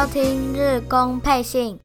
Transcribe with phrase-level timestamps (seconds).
[0.00, 1.78] 收听日工配信，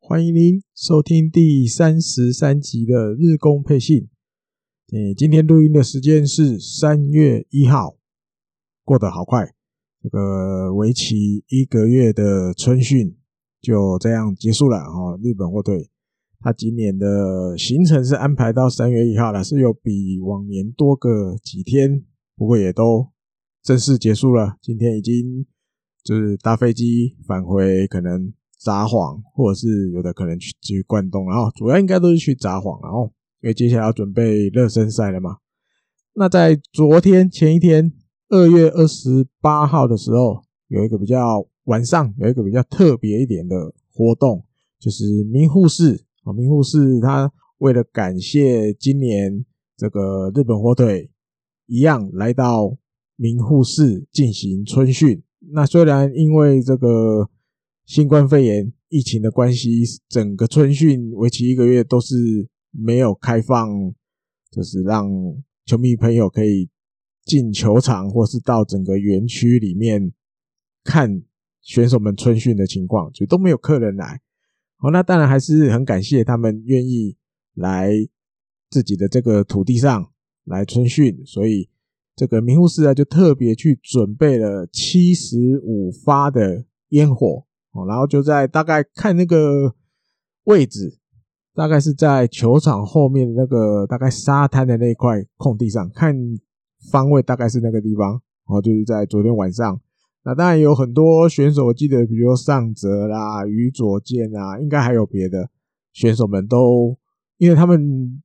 [0.00, 4.08] 欢迎您收听第三十三集的日工配信。
[4.90, 7.98] 诶，今天录音的时间是三月一号，
[8.84, 9.52] 过得好快，
[10.02, 13.18] 这个为期一个月的春训
[13.60, 15.18] 就这样结束了哈。
[15.22, 15.90] 日本火腿
[16.40, 22.02] 他今年的行程是安排到三月一号了，是有比往年多个几天，
[22.34, 23.08] 不过也都
[23.62, 24.56] 正式结束了。
[24.62, 25.44] 今天已经
[26.04, 35.36] 就是搭飞机返回，可能札幌，或者是有的可能去去关东，然后主要应该都是去札幌，然后因为接下来要准备热身赛了嘛。
[36.14, 37.92] 那在昨天前一天，
[38.28, 44.44] 二月二十八号的时候，有一个比较晚上有一个比较特别一点的活动，
[44.78, 46.04] 就是名护市。
[46.24, 49.44] 啊，名护市他为了感谢今年
[49.76, 51.10] 这个日本火腿
[51.66, 52.76] 一样来到
[53.16, 55.22] 名护市进行春训。
[55.54, 57.28] 那虽然因为这个
[57.84, 63.68] 新冠肺炎疫情的关系，整个春训为期一个月都是没有开放，
[64.50, 65.06] 就是让
[65.66, 66.70] 球迷朋友可以
[67.24, 70.12] 进球场或是到整个园区里面
[70.82, 71.22] 看
[71.60, 74.20] 选手们春训的情况，就都没有客人来。
[74.78, 77.16] 哦，那当然还是很感谢他们愿意
[77.54, 77.92] 来
[78.70, 80.10] 自己的这个土地上
[80.44, 81.68] 来春训，所以
[82.14, 89.74] 这个名护市啊就特别去准备了七十五发的烟火哦，然后就在大概看那个
[90.44, 90.98] 位置，
[91.54, 96.14] 大概是在球场后面的那个大概沙滩的那块空地上，看
[96.90, 99.80] 方位大概是那个地方哦，就是在昨天晚上。
[100.24, 105.50] 那当然有很多选手，我记得，比如上泽啦、于佐健啊，应该还有别的
[105.92, 106.96] 选手们都，
[107.38, 108.22] 因为他们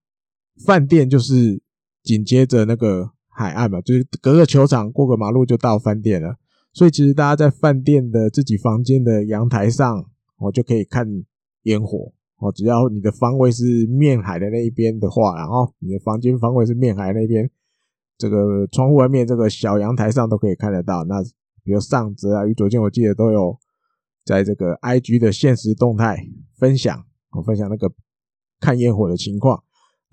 [0.63, 1.59] 饭店就是
[2.03, 6.35] 紧接着那个海岸嘛，就是隔个球场过个马路就到饭店了，
[6.73, 10.03] 所以其实大家在饭店的自己房间的阳台上，
[10.37, 11.07] 哦就可以看
[11.63, 17.47] 烟火哦，只要你的方位是面海的那一边的话，然后你的房间方位是面海那边，
[18.17, 21.23] 这个窗户外面这个小阳台上都可以看得到那。
[21.63, 23.59] 比如上泽啊，宇佐健，我记得都有
[24.23, 26.25] 在这个 IG 的限时动态
[26.57, 27.91] 分享，我分享那个
[28.61, 29.61] 看烟火的情况。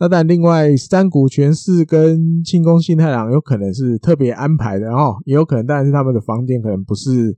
[0.05, 7.35] 那但另外三谷全四跟庆宫信太郎有可能是特别安排的，哦也有可能，当然是他们的房间可能不是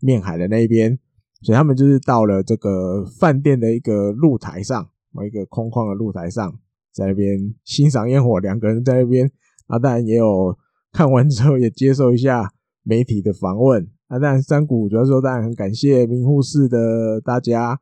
[0.00, 0.98] 面海的那一边，
[1.40, 4.86] 所以他们就是到了这个饭店的一个露台上，
[5.26, 6.52] 一个空旷的露台上，
[6.92, 9.30] 在那边欣赏烟火，两个人在那边，
[9.68, 10.54] 啊，当然也有
[10.92, 12.50] 看完之后也接受一下。
[12.84, 17.78] 媒体的访问啊，当然三谷主要说，当然很感谢名护市的大家，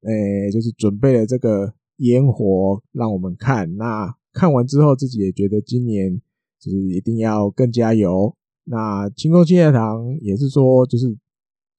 [0.00, 3.76] 诶、就是准备了这个 烟火让我们看。
[3.76, 6.20] 那看完之后，自己也觉得今年
[6.58, 8.34] 就是一定要更加油。
[8.64, 11.16] 那清宫信太郎也是说，就是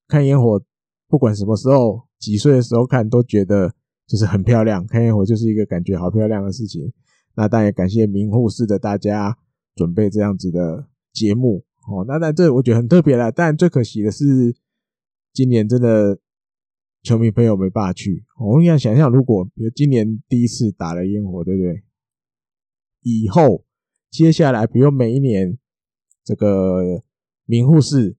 [0.08, 0.62] 看烟火，
[1.08, 3.74] 不管什么时候、几岁的时候看，都觉得
[4.08, 4.86] 就是很漂亮。
[4.88, 6.92] 看烟火就是一个感觉好漂亮的事情。
[7.36, 9.38] 那当然也感谢明护士的大家
[9.76, 11.64] 准备这样子的节目。
[11.88, 14.56] 哦，那那这我觉得很特别啦，但最可惜的是，
[15.32, 16.20] 今年真的
[17.02, 18.26] 球迷朋友没办法去。
[18.40, 21.84] 我们想想象，如果比如今年第一次打了烟火，对不对？
[23.02, 23.66] 以后
[24.10, 25.58] 接下来，比如每一年
[26.24, 27.04] 这个
[27.46, 28.16] 名护市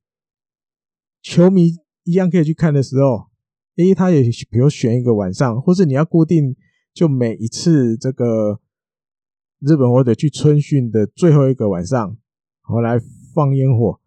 [1.23, 3.29] 球迷一样可以去看的时候，
[3.77, 6.57] 诶，他也比如选一个晚上，或是你要固定，
[6.93, 8.61] 就每一次这个
[9.61, 12.17] 日本或者去春训的最后一个晚上，
[12.69, 13.01] 我来。
[13.33, 14.01] 放烟火，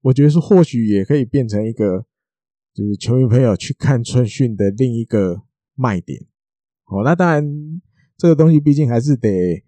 [0.00, 2.06] 我觉得是或许也可以变成一个，
[2.74, 5.42] 就是球迷朋友去看春训的另一个
[5.74, 6.20] 卖点。
[6.86, 7.80] 哦，那当然，
[8.16, 9.62] 这个东西毕竟还是得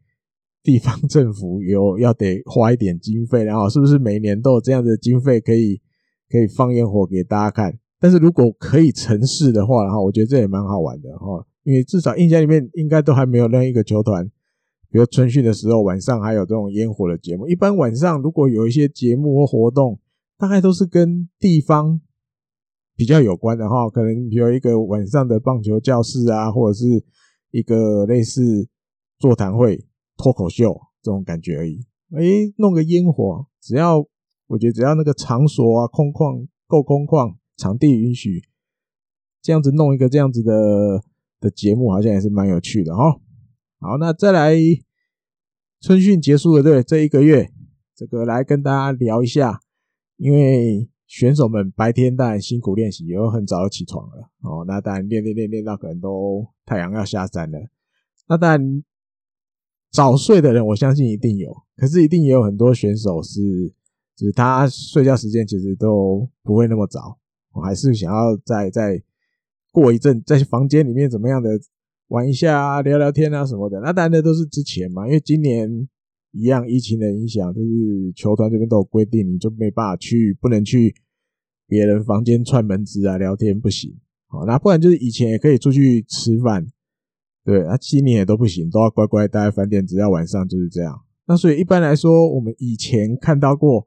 [0.62, 5.80] 地方政府有要得花一点经费，然后是不是每年都有这样的经费可以
[6.28, 7.78] 可以放烟火给大家看？
[8.00, 14.28] 但是如果可以成事的话，然后我觉得这也蛮好玩的哈，因为至少印象里面应该都还没有任何一个球团。
[14.90, 17.46] 比如春训的时候，晚上还有这种烟火的节目。
[17.46, 19.98] 一般晚上如果有一些节目或活动，
[20.36, 22.00] 大概都是跟地方
[23.02, 23.90] 比较有关的哈。
[23.90, 27.04] 可能比如一个晚上的棒球教室啊，或者是
[27.50, 28.68] 一个类似
[29.18, 29.84] 座谈会、
[30.16, 31.84] 脱口秀这种感觉而已。
[32.16, 33.98] 诶，弄个烟火，只要
[34.46, 38.40] 我觉得只要那个场所啊空旷够空旷，场地允许，
[39.42, 41.02] 这样子弄一个这样子的
[41.40, 43.18] 的节目，好像也是蛮有趣的哈。
[43.80, 44.54] 好，那再来
[45.80, 47.50] 春训结束了，对，这一个月，
[47.96, 49.58] 这个来跟大家聊一下，
[50.18, 57.58] 因为选手们白天当然辛苦练习，也有很早就起床了，哦，那当然练练练练到可能都太阳要下山了，
[58.26, 58.82] 那当然
[59.90, 63.40] 早睡的人我相信一定有，可是一定也有很多选手是，
[64.16, 67.18] 就是他睡觉时间其实都不会那么早，
[67.52, 69.02] 我还是想要再再
[69.70, 71.50] 过一阵，在房间里面怎么样的
[72.08, 73.78] 玩一下啊，聊聊天啊什么的。
[73.80, 75.86] 那当然那都是之前嘛，因为今年
[76.32, 80.94] 一样疫情的影响，就是球团这边都有规定，你就没办法去，不能去
[81.66, 83.94] 别人房间串门子啊，聊天不行。
[84.26, 86.66] 好，那不然就是以前也可以出去吃饭，
[87.44, 91.02] 对，那今年也都不行，都要乖乖待在饭店，只要晚上就是这样。
[91.26, 93.86] 那所以一般来说，我们以前看到过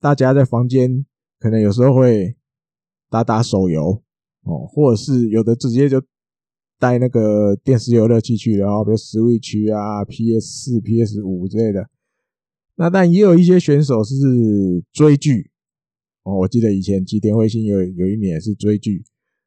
[0.00, 1.04] 大家在房间，
[1.38, 2.36] 可能有时候会
[3.10, 4.02] 打打手游
[4.44, 6.02] 哦，或者是有的直接就
[6.80, 11.88] 带那个电视游乐器去，然后比如 Switch 啊、PS 四、PS 五之类的。
[12.76, 14.16] 那但也有一些选手是
[14.90, 15.50] 追剧
[16.24, 19.04] 哦，我记得以前吉田辉星有有一年是追剧，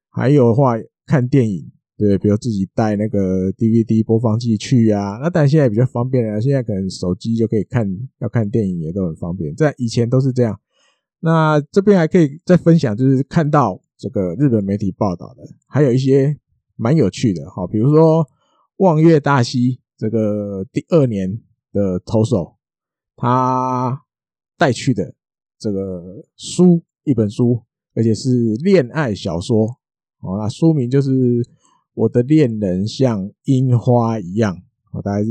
[0.10, 0.76] 还有的话
[1.06, 1.72] 看电影。
[1.96, 7.88] 对，比如自己带那个 DVD 播放器去啊，那但现在比较方便了，现在可能手机就可以看，
[8.20, 9.56] 要看电影也都很方便。
[9.56, 10.60] 在以前都是这样。
[11.20, 16.36] 那这边还可以再分享，就是看到这个日本媒体报道的，还有一些
[16.84, 18.28] 蛮有趣的，哈，比如说
[18.78, 21.42] 望月大希这个第二年
[21.72, 22.58] 的投手，
[23.16, 24.04] 他
[24.58, 25.16] 带去的
[25.58, 27.64] 这个书一本书，
[27.96, 29.66] 而且是恋爱小说，
[30.20, 31.12] 哦，那书名就是。
[31.96, 34.56] 我的恋人像樱花一样，
[34.90, 35.30] 啊，大概是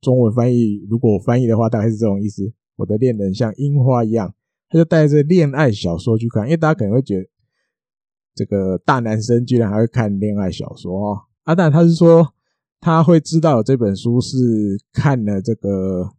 [0.00, 0.82] 中文翻译。
[0.88, 2.50] 如果翻译的话，大概是这种意思。
[2.76, 4.34] 我的恋人像樱花一样，
[4.70, 7.28] 他就带着恋爱小说去看，因为大家可能会觉得
[8.34, 11.18] 这个大男生居然还会看恋爱小说哦。
[11.44, 12.34] 啊，但他是说
[12.80, 14.36] 他会知道这本书是
[14.92, 16.10] 看了这个，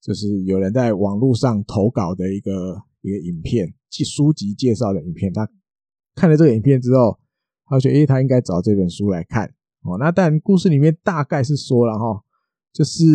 [0.00, 5.32] 就是有人在网络上投稿的一个一个影片，即书籍介绍的影片。
[5.32, 5.48] 他
[6.14, 7.18] 看了这个影片之后。
[7.66, 9.46] 他觉得，诶，他应该找这本书来看
[9.84, 9.96] 哦。
[9.98, 12.22] 那但故事里面大概是说了哈，
[12.74, 13.06] 就是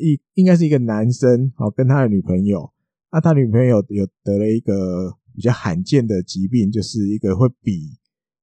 [0.00, 2.72] 一应该是一个男生哦，跟他的女朋友。
[3.10, 7.96] 那他女朋友有得了一个比较罕见的疾病，就是一个会比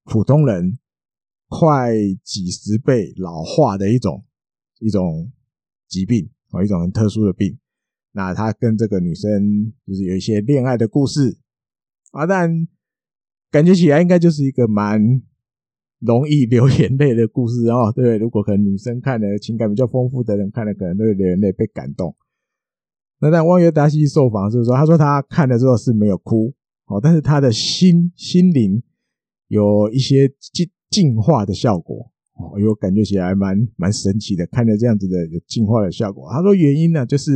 [0.05, 0.79] 普通人
[1.49, 1.91] 快
[2.23, 4.23] 几十倍老化的一种
[4.79, 5.29] 一种
[5.89, 7.59] 疾病哦，一种很特殊的病。
[8.13, 11.37] 那他跟这个女生就是有一些恋爱的故事
[12.11, 12.65] 啊，但
[13.51, 15.21] 感觉起来应该就是一个蛮。
[15.99, 22.15] 容易流眼泪的故事哦，对，如果可能女生看的情感比较丰富的人看了，可能都会流眼泪被感动。
[23.19, 26.53] 那但汪月达西受访是说，他说他看了之后是没有哭
[26.85, 28.81] 哦，但是他的心心灵
[29.47, 36.29] 有一些进进化的效果哦，有感觉起来蛮蛮神奇的，看着这样子的有进化的效果。
[36.31, 37.33] 他说原因呢，就是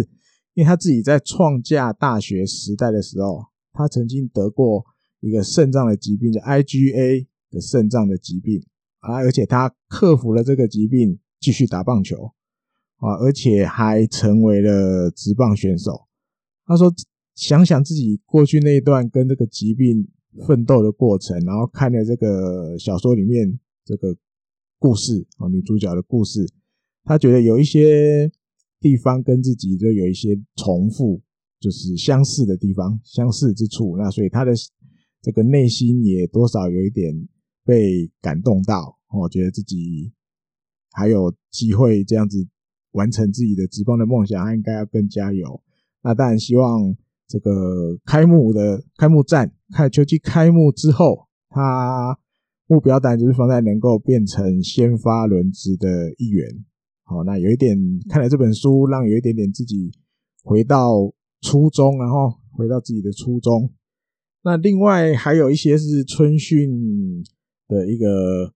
[0.53, 3.43] 因为他自己在创价大学时代的时候，
[3.73, 4.85] 他曾经得过
[5.19, 7.27] 一个肾脏的疾病，叫 IgA。
[7.51, 8.63] 的肾脏的疾病
[8.99, 12.31] 啊，而且他克服了这个疾病，继续打棒球
[12.97, 16.05] 啊，而且还成为了职棒选手。
[16.67, 16.93] 他说
[17.39, 20.05] ：“想想自己过去那一段跟这个疾病
[20.45, 24.15] 奋斗的过程，然后看了这个小说里面这个
[24.77, 26.45] 故事啊，女主角的故事，
[27.05, 28.29] 她觉得有一些
[28.81, 31.21] 地方跟自己就有一些重复，
[31.59, 33.95] 就是相似的地方，相似之处。
[33.97, 34.51] 那所以她的
[35.21, 37.15] 这个内心也多少有一点。”
[37.65, 40.11] 被感动到，我觉得自己
[40.91, 42.47] 还有机会这样子
[42.93, 45.61] 完成自己的职棒的梦想，他应该要更加油。
[46.01, 46.97] 那当然希望
[47.29, 52.17] 这个开幕的开幕战，开球季开幕之后，他
[52.67, 56.45] 目标当然就是放在能够变成先发轮值的一员。
[57.03, 57.77] 好，那有一点
[58.09, 59.91] 看了这本书，让有一点点自己
[60.43, 63.71] 回到初中，然后回到自己的初中。
[64.43, 67.23] 那另外还有一些是春训。
[67.69, 68.51] 的一个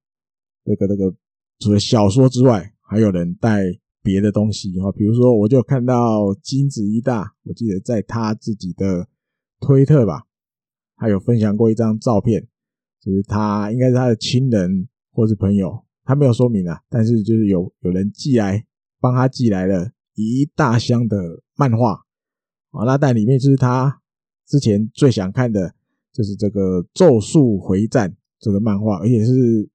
[0.64, 1.16] 那个那个，
[1.60, 3.62] 除了小说之外，还有人带
[4.04, 9.08] 别的东西哈，比如说，我就看到金子一大，我记得在他自己的
[9.60, 10.28] 推特吧，
[10.98, 12.48] 他有分享过一张照片，
[13.02, 18.64] 就是他应该是他的亲人或是朋友，他没有说明啊，但是就是有有人寄来
[19.00, 21.94] 帮他寄来了一大箱的漫画
[22.72, 24.02] 啊，那但里面就是他
[24.46, 25.74] 之前最想看的，
[26.12, 28.10] 就是这个《咒术回战》。
[28.40, 29.70] 这个漫画，而且是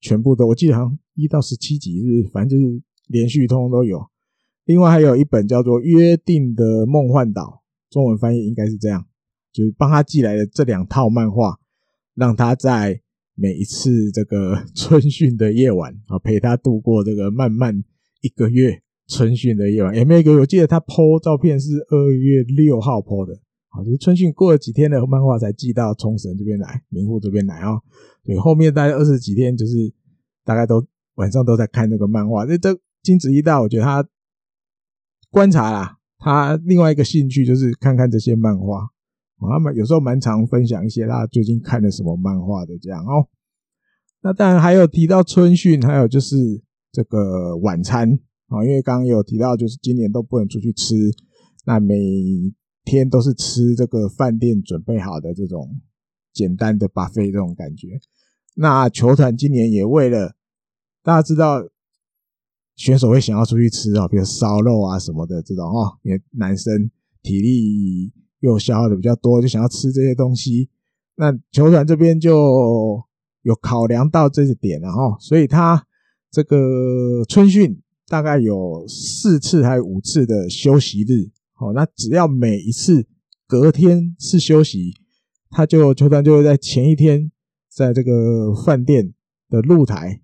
[0.00, 2.28] 全部都，我记得好像一到十七集，是是？
[2.28, 2.80] 反正就是
[3.12, 4.06] 连续通通都有。
[4.64, 9.04] 另外还有一本叫做《约定的梦幻岛》，中文翻译应该是这样，
[9.52, 11.58] 就是帮他寄来的这两套漫画，
[12.14, 13.00] 让他在
[13.34, 17.82] 每一次这个 春训的夜晚啊，陪他度过这个漫漫
[18.20, 19.94] 一个月春训的夜晚。
[19.94, 23.38] 也没有一个，我记得他 po 照片是二月六号 po 的。
[23.68, 27.80] 好，就是春训过了几天的漫画才寄到冲绳这边来，名户这边来啊。
[28.22, 29.92] 对，后面大概二十几天，就是
[30.44, 32.46] 大概都晚上都在看那个漫画。
[32.46, 34.08] 这这金子一大，我觉得他
[35.28, 38.86] 观察啦，他另外一个兴趣就是看看这些漫画。
[39.50, 43.26] 他们有时候蛮常分享一些他最近看了什么漫画的这样哦。
[44.20, 46.36] 那当然还有提到春训，还有就是
[46.92, 48.08] 这个晚餐
[48.46, 50.94] 啊，因为刚刚有提到，就是今年都不能出去吃，
[51.66, 51.96] 那每
[52.84, 55.80] 天都是吃这个饭店准备好的这种
[56.32, 57.98] 简单的 buffet 这种感觉。
[58.54, 60.36] 那球团今年也为了
[61.02, 61.64] 大家知道。
[62.82, 66.90] 选手会想要出去吃啊，比如烧肉啊什么的这种哦，因为男生
[67.22, 70.68] 体力又消耗的比较多，就想要吃这些东西。
[71.14, 73.00] 那球团这边就
[73.42, 75.86] 有考量到这个点，然后所以他
[76.28, 83.06] 这个春训大概有四次还有五次的休息日，哦，那只要每一次
[83.46, 84.92] 隔天是休息，
[85.50, 87.30] 他就球团就会在前一天
[87.72, 89.14] 在这个饭店
[89.48, 90.20] 的露台。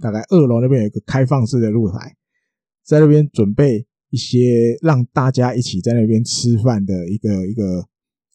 [0.00, 2.16] 大概二楼那边有一个开放式的露台，
[2.84, 7.86] 在那边准备一些让大家一起在那边吃饭的一个一个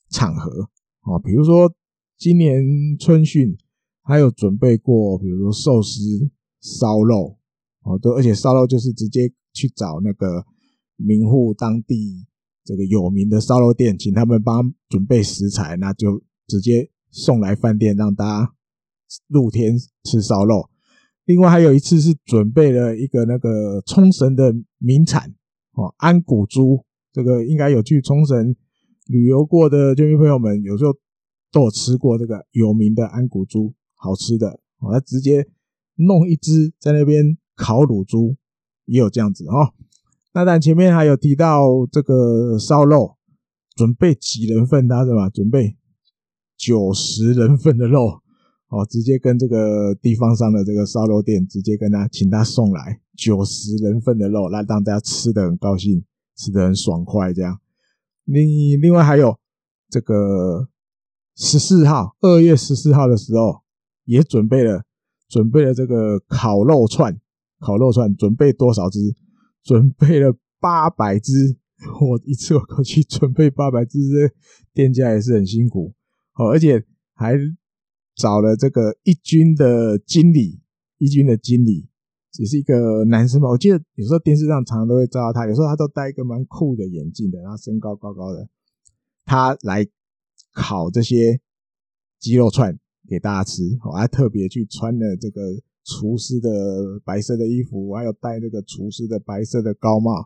[0.09, 0.69] 场合
[1.01, 1.73] 啊，比如说
[2.17, 2.63] 今年
[2.99, 3.57] 春训
[4.03, 6.29] 还有准备过，比如说寿司、
[6.61, 7.37] 烧肉
[7.83, 10.45] 哦，都而且烧肉就是直接去找那个
[10.95, 12.25] 名户当地
[12.63, 18.53] 这个有名的烧肉店，请他们帮准备食材，那就直接送来饭店让大家
[19.27, 20.69] 露天吃烧肉。
[21.25, 25.33] 另外还有一次是准备了一个那个冲绳的名产
[25.73, 28.55] 哦，安古猪，这个应该有去冲绳
[29.07, 30.93] 旅游过的居民朋友们，有时候
[31.51, 35.47] 都有吃过这个有名的安古猪，好吃的哦，他直接
[35.95, 38.35] 弄一只在那边烤乳猪，
[38.85, 39.73] 也有这样子哦。
[40.33, 43.17] 那但前面还有提到这个烧肉，
[43.75, 45.29] 准备几人份的是吧？
[45.29, 45.75] 准备
[46.55, 48.21] 九十人份的肉。
[48.69, 56.03] 哦，直接跟这个地方上的这个烧肉店，直接跟他请他送来九十人份的肉，来让大家吃得很高兴，
[56.35, 57.31] 吃得很爽快。
[57.31, 57.59] 这样，
[58.25, 59.37] 另另外还有
[59.87, 60.67] 这个
[61.35, 63.61] 十四号，二月十四号的时候，
[64.05, 64.83] 也准备了
[65.29, 67.15] 准备了这个烤肉串，
[67.59, 68.99] 烤肉串准备多少只？
[69.63, 71.55] 准备了八百只。
[72.01, 74.33] 我一次我过去准备八百只，这
[74.73, 75.93] 店家也是很辛苦。
[76.33, 77.37] 哦，而且还。
[78.15, 80.61] 找了这个一军的经理，
[80.99, 81.89] 一军的经理
[82.39, 83.49] 也是一个男生吧？
[83.49, 88.47] 我记得有时候电视上常常都会照到他，有时候他都戴一个蛮酷的眼镜的，然后身高高高的，
[89.25, 89.85] 他来
[90.53, 91.41] 烤这些
[92.17, 92.77] 鸡肉串
[93.09, 93.63] 给大家吃。
[93.83, 95.41] 我还特别去穿了这个
[95.83, 100.25] 厨师的白色的衣服，还有戴这个厨师的白色的高帽，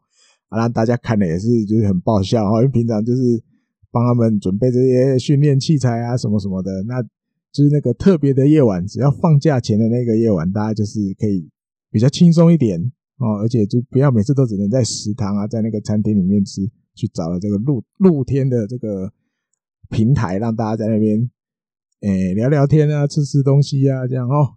[0.50, 3.43] 让大家看的也是就是很爆笑，因为平常就是
[3.91, 7.03] 帮他们准备这些训练器材啊什么什么的，那。
[7.51, 11.50] 就是那个特别的夜晚，只要放假前的那个夜晚，大家就是可以
[11.91, 12.79] 比较轻松一点
[13.18, 16.62] 哦，而且就不要每次都只能在食堂啊，在那个餐厅里面吃，
[16.96, 19.12] 去找了这个露露天的这个
[19.89, 21.29] 平台，让大家在那边
[22.01, 24.56] 诶聊聊天啊，吃吃东西啊，这样哦，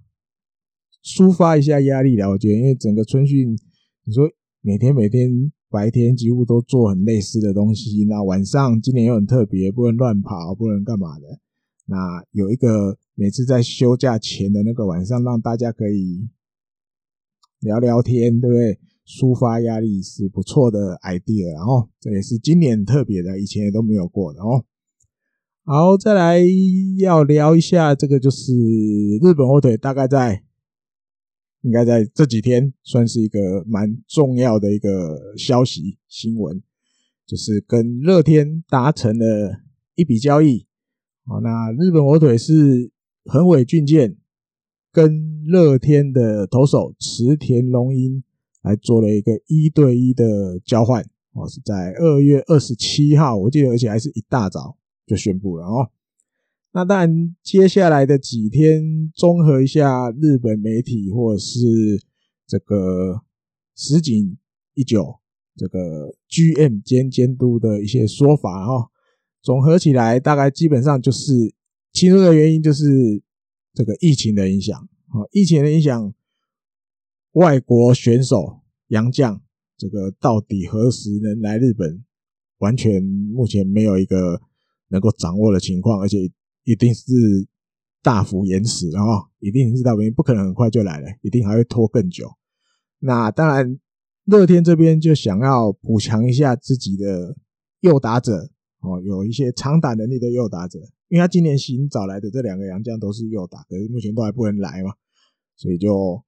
[1.02, 2.28] 抒发一下压力了。
[2.30, 3.58] 我觉得，因为整个春训，
[4.04, 4.30] 你说
[4.60, 11.40] 每天每天白天几乎都做很类似的东西，那晚上今年又很特别，不能乱跑，不能干嘛的。
[11.86, 16.28] 那有一个每次在休假前的那个晚上，让大家可以
[17.60, 18.78] 聊聊天，对不对？
[19.04, 24.64] 抒发压力是不错的 idea，然后这也是今年特别的，以前也都没有过的哦。
[25.64, 26.38] 好，再来
[26.98, 28.52] 要聊一下这个，就是
[29.20, 30.44] 日本火腿大概在
[31.62, 36.62] 应该在这几天算是一个蛮重要的一个消息新闻，
[37.26, 39.62] 就是跟乐天达成了
[39.96, 40.66] 一笔交易。
[41.24, 42.90] 好，那日本火腿是
[43.26, 44.16] 横尾俊介
[44.90, 48.24] 跟乐天的投手池田龙英
[48.62, 51.00] 来做了一个一对一的交换，
[51.32, 54.76] 哦，是在二月二十七号，我记得，而且还是一大早
[55.06, 55.90] 就宣布了哦。
[56.72, 61.58] 那当然，接下来的几天，综合一下日本媒体或者是
[62.46, 63.22] 这个
[63.76, 64.36] 石井
[64.74, 65.20] 一久
[65.56, 68.88] 这个 GM 兼监督的一些说法哦。
[69.42, 71.52] 总合起来，大概基本上就是
[71.92, 73.20] 其中的原因就是
[73.74, 76.14] 这个疫情的影响啊，疫情的影响，
[77.32, 79.42] 外国选手杨将
[79.76, 82.04] 这个到底何时能来日本，
[82.58, 84.40] 完全目前没有一个
[84.88, 86.18] 能够掌握的情况，而且
[86.62, 87.04] 一定是
[88.00, 92.30] 大幅延迟，然后一定是大原因，不可能很快就来了，一定还会拖更久。
[93.00, 93.80] 那当然，
[94.26, 97.36] 乐天这边就想要补强一下自己的
[97.80, 98.52] 右打者。
[98.82, 104.92] 哦，有一些长打能力的右打者，因为他今年新找来的这两个洋将都是右打，可是目前都还不能来嘛，
[105.56, 106.22] 所以就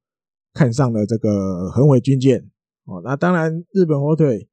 [0.52, 2.50] 看上了这个横尾军舰。
[2.84, 4.48] 哦，那当然日本火腿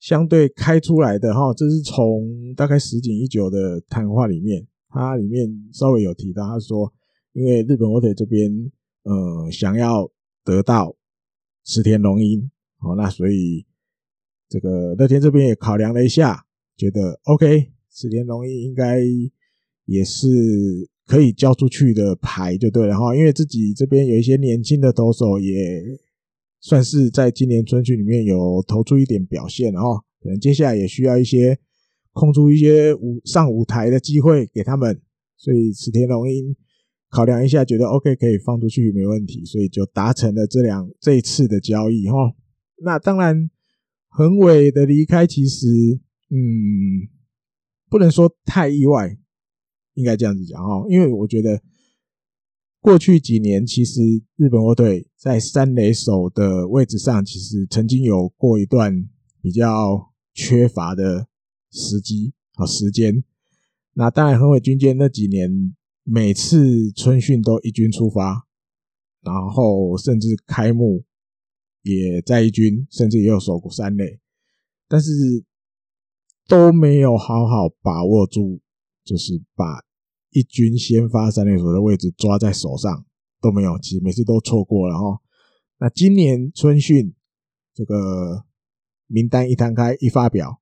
[0.00, 6.92] 相对开出来的哈，这是从大概石井一久的谈话里面，他里面稍微有提到，他说，
[7.32, 8.50] 因为日本火腿这边
[9.04, 10.10] 呃想要
[10.44, 10.96] 得到
[11.64, 13.64] 池田龙鹰，好，那所以
[14.48, 16.44] 这个乐天这边也考量了一下，
[16.80, 19.00] 觉得 OK，池田龙一应该
[19.84, 20.26] 也是
[21.06, 26.00] 可以交出去的牌就对了哈，因为自己这边有一些年轻的投手也。
[26.62, 31.58] 算是在今年春训里面有投出一点表现，然后可能接下来也需要一些
[32.12, 35.00] 空出一些舞上舞台的机会给他们，
[35.38, 36.54] 所以池田龙一
[37.08, 42.14] 考量一下，觉得 OK 可以放出去没问题，所以就达成了这两这一次的交易哈。
[42.82, 43.50] 那当然，
[44.10, 45.66] 横尾的离开其实
[46.30, 47.08] 嗯
[47.88, 49.18] 不能说太意外，
[49.94, 51.62] 应该这样子讲哈，因为我觉得。
[52.82, 54.00] 过去几年，其实
[54.36, 59.06] 日本火腿在三垒手的位置上，其实曾经有过一段
[59.42, 61.28] 比较缺乏的
[61.70, 63.22] 时机和时间。
[63.92, 68.48] 那当然，横尾军舰那几年，每次春训都一军出发，
[69.20, 71.04] 然后甚至开幕
[71.82, 74.20] 也在一军，甚至也有守过三垒，
[74.88, 75.10] 但是
[76.50, 78.60] 都没有好好把握住，
[79.02, 79.88] 就是把。
[80.32, 83.04] 一军先发三垒手的位置抓在手上
[83.40, 85.20] 都没有，其实每次都错过了哈。
[85.80, 87.12] 那今年春训
[87.74, 88.44] 这个
[89.08, 90.60] 名单一摊开一发表，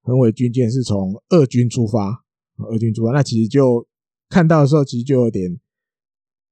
[0.00, 2.24] 横尾军舰是从二军出发，
[2.70, 3.86] 二军出发，那其实就
[4.30, 5.60] 看到的时候，其实就有点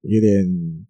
[0.03, 0.87] 有点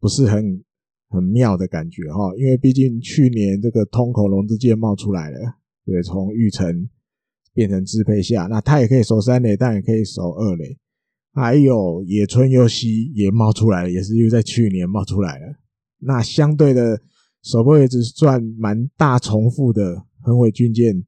[0.00, 0.64] 不是很
[1.08, 2.34] 很妙的感觉哈。
[2.36, 5.38] 因为毕竟去年这个通口龙之介冒出来了，
[5.84, 6.88] 对，从玉成
[7.54, 10.78] 变成支配下，那他也可以守三垒，但也可以守二垒。
[11.34, 15.54] 还有野村优希也冒出来了，也是又在去年冒出来了。
[15.98, 17.00] 那相对的，
[17.42, 21.04] 守备位置算蛮大重复的，横尾军舰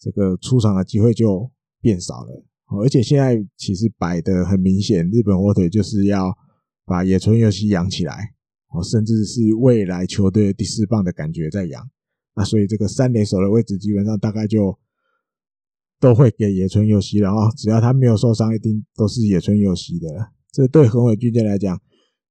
[0.00, 2.44] 这个出场的机会就变少了。
[2.80, 6.36] 而且现在其实摆的很明显，日本火腿就是要
[6.84, 8.34] 把野村优希养起来，
[8.70, 11.88] 哦，甚至是未来球队第四棒的感觉在养。
[12.34, 14.78] 那所以这个三垒手的位置基本上大概就。
[16.00, 20.06] 都会给野村佑希，然后只要他没有受伤，一定都是野村佑希的。
[20.52, 21.80] 这对横尾军舰来讲，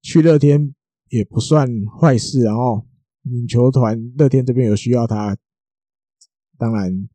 [0.02, 0.74] 去乐天
[1.10, 1.68] 也不算
[2.00, 2.42] 坏事。
[2.42, 2.86] 然后，
[3.50, 5.38] 球团乐天这边有需要他，
[6.58, 7.10] 当然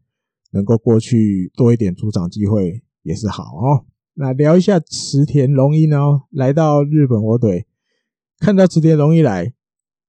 [0.50, 3.86] 能够过去多一点出场机会也是好哦。
[4.14, 7.66] 那聊一下池田龙一哦，来到日本火腿，
[8.38, 9.54] 看到池田龙一来，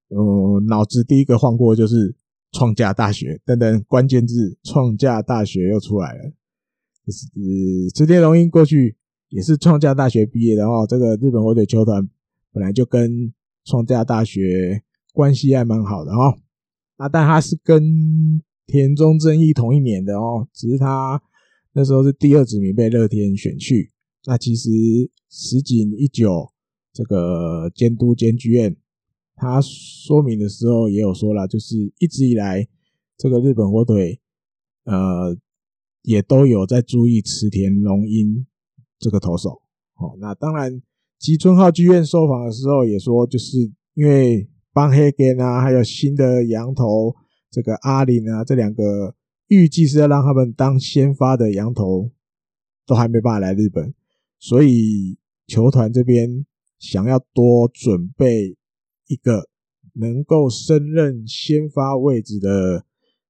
[0.09, 2.17] 呃，脑子第一个晃过就是。
[2.53, 6.31] 创价大学等等关键字，创价大学又出来了。
[7.05, 7.27] 就是
[7.93, 8.95] 池田龙英过去
[9.27, 10.85] 也是创价大学毕业的哦。
[10.87, 12.07] 这个日本火腿球团
[12.53, 13.33] 本来就跟
[13.65, 16.37] 创价大学关系还蛮好的哦。
[16.97, 21.21] 那但他是跟田中正义同一年的哦，只是他
[21.73, 23.91] 那时候是第二指名被乐天选去。
[24.25, 24.69] 那其实
[25.29, 26.51] 石井一久
[26.93, 28.77] 这个监督兼剧院。
[29.43, 32.65] 他说明的时候也有说了，就是一直以来，
[33.17, 34.19] 这个日本火腿，
[34.85, 35.37] 呃，
[36.01, 38.47] 也都有在注意池田龙英
[38.97, 39.61] 这个投手。
[39.95, 40.81] 哦，那当然，
[41.19, 43.57] 吉村浩剧院受访的时候也说，就是
[43.93, 47.15] 因为邦黑根啊，还有新的洋头
[47.51, 49.13] 这个阿林啊，这两个
[49.47, 52.09] 预计是要让他们当先发的洋头，
[52.87, 53.93] 都还没办法来日本，
[54.39, 56.45] 所以球团这边
[56.79, 58.57] 想要多准备。
[59.13, 59.47] 一个
[59.93, 62.83] 能够升任先发位置的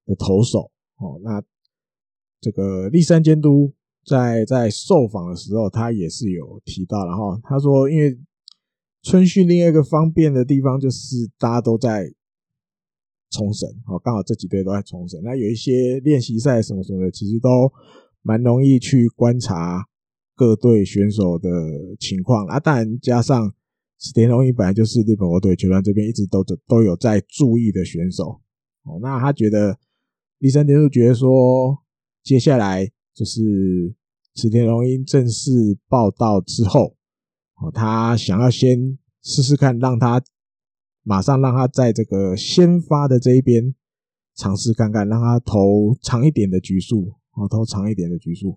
[0.05, 1.43] 的投手哦，那
[2.39, 3.73] 这个立山监督
[4.05, 8.17] 在在受访的时候，他也是有提到，然后他说，因为
[9.01, 12.09] 春训另外一个方便的地方就是大家都在
[13.29, 17.69] 冲绳哦，刚好这几队都在冲绳，那有一些练习赛什么什么的，其实都
[18.21, 19.85] 蛮容易去观察
[20.33, 21.49] 各队选手的
[21.99, 23.53] 情况啊，当然加上。
[24.03, 28.41] 池田龙一本来就是日本国队球团这边一直都都有在注意的选手
[28.83, 29.79] 哦，那他觉得
[30.39, 31.81] 立山监督觉得说，
[32.21, 33.95] 接下来就是
[34.35, 36.97] 池田龙一正式报道之后，
[37.61, 40.21] 哦，他想要先试试看，让他
[41.03, 43.73] 马上让他在这个先发的这一边
[44.35, 48.53] 尝试看看，让他投长一点的局数，哦，投长一点的局数。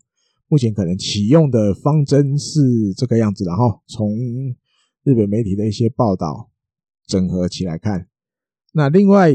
[0.49, 4.11] 目前可能启用的方针是这个样子，然后从。
[5.07, 6.51] 日本媒体的一些报道
[7.07, 8.09] 整合起来看，
[8.73, 9.31] 那另外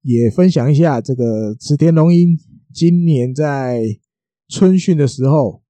[0.00, 2.38] 也分享一下这个池田龙鹰
[2.72, 3.82] 今年在
[4.48, 5.62] 春训的时候，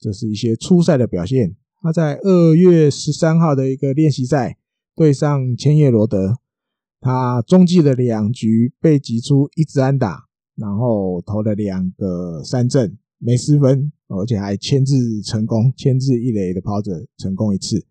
[0.00, 1.54] 这是一些初赛的表现。
[1.80, 4.58] 他在二月十三号的一个练习赛
[4.96, 6.38] 对上千叶罗德，
[7.00, 10.24] 他中继的两局被击出一支安打，
[10.56, 17.86] 然后投了两个三振，没失分，而且还牵制成功，牵制一垒的跑者成功一次。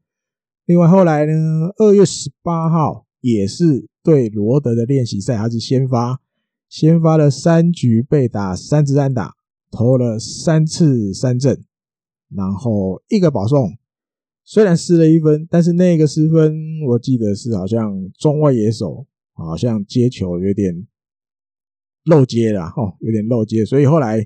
[0.66, 6.20] 另外后来呢，二月十八号也是对罗德的练习赛，他是先发，
[6.68, 9.36] 先发了三局被打三支安打，
[9.70, 11.64] 投了三次三振，
[12.30, 13.78] 然后一个保送。
[14.44, 16.56] 虽然失了一分，但是那个失分
[16.88, 20.88] 我记得是好像中外野手好像接球有点
[22.06, 24.26] 漏接了哦，有点漏接，所以后来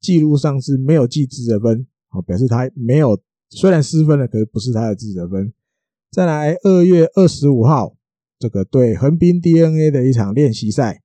[0.00, 3.20] 记录上是没有记自责分，哦，表示他没有，
[3.50, 5.52] 虽然失分了，可是不是他的自责分。
[6.10, 7.96] 再来二月二十五号，
[8.38, 11.02] 这个对横滨 DNA 的一场练习赛，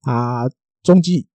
[0.00, 0.50] 他
[0.82, 1.28] 中继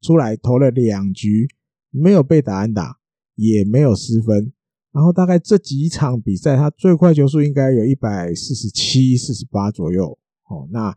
[0.00, 1.48] 出来投了两局，
[1.90, 2.98] 没有被打安打，
[3.34, 4.52] 也没有失分。
[4.92, 10.18] 然后大概这几场比赛，他最快球速应该有一百四十七、四十八左右。
[10.48, 10.96] 哦，那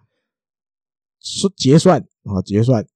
[1.55, 2.87] 结算啊，结算，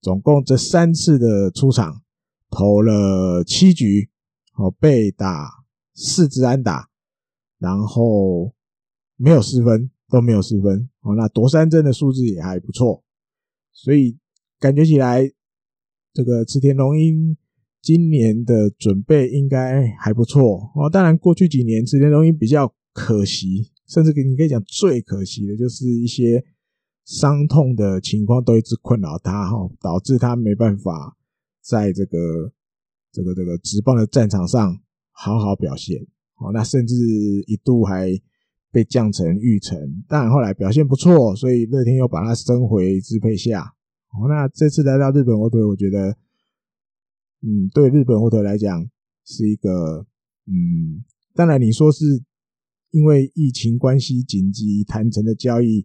[0.00, 2.02] 总共这三次的出场
[2.50, 4.10] 投了七局，
[4.56, 5.64] 哦，被打
[5.94, 6.90] 四支安打，
[7.62, 8.52] 然后
[9.16, 10.90] 没有失分，都没有失分。
[11.00, 13.02] 哦，那夺三振的数字也还不错，
[13.72, 14.18] 所以
[14.58, 15.32] 感觉起来
[16.12, 17.38] 这个池田龙英。
[17.84, 20.88] 今年的准备应该还不错哦。
[20.88, 26.44] 当然，过去几年池田龙英比较可惜，甚至你可以讲最可惜的就是一些
[27.04, 31.16] 伤痛的情况都一直困扰他哈，导致他没办法
[31.60, 32.52] 在这个
[33.10, 36.06] 这个这个职棒的战场上好好表现
[36.42, 36.50] 哦。
[36.52, 36.94] 那甚至
[37.46, 38.10] 一度还
[38.70, 39.78] 被降成玉成，
[40.08, 43.62] 但后来表现不错，所以乐天又把他升回支配下。
[44.10, 46.16] 哦，那这次来到日本火腿，我觉得。
[47.44, 48.88] 嗯，对日本火腿来讲
[49.24, 50.06] 是一个，
[50.46, 51.02] 嗯，
[51.34, 52.22] 当然你说是
[52.92, 55.84] 因为疫情关系紧急谈成的交易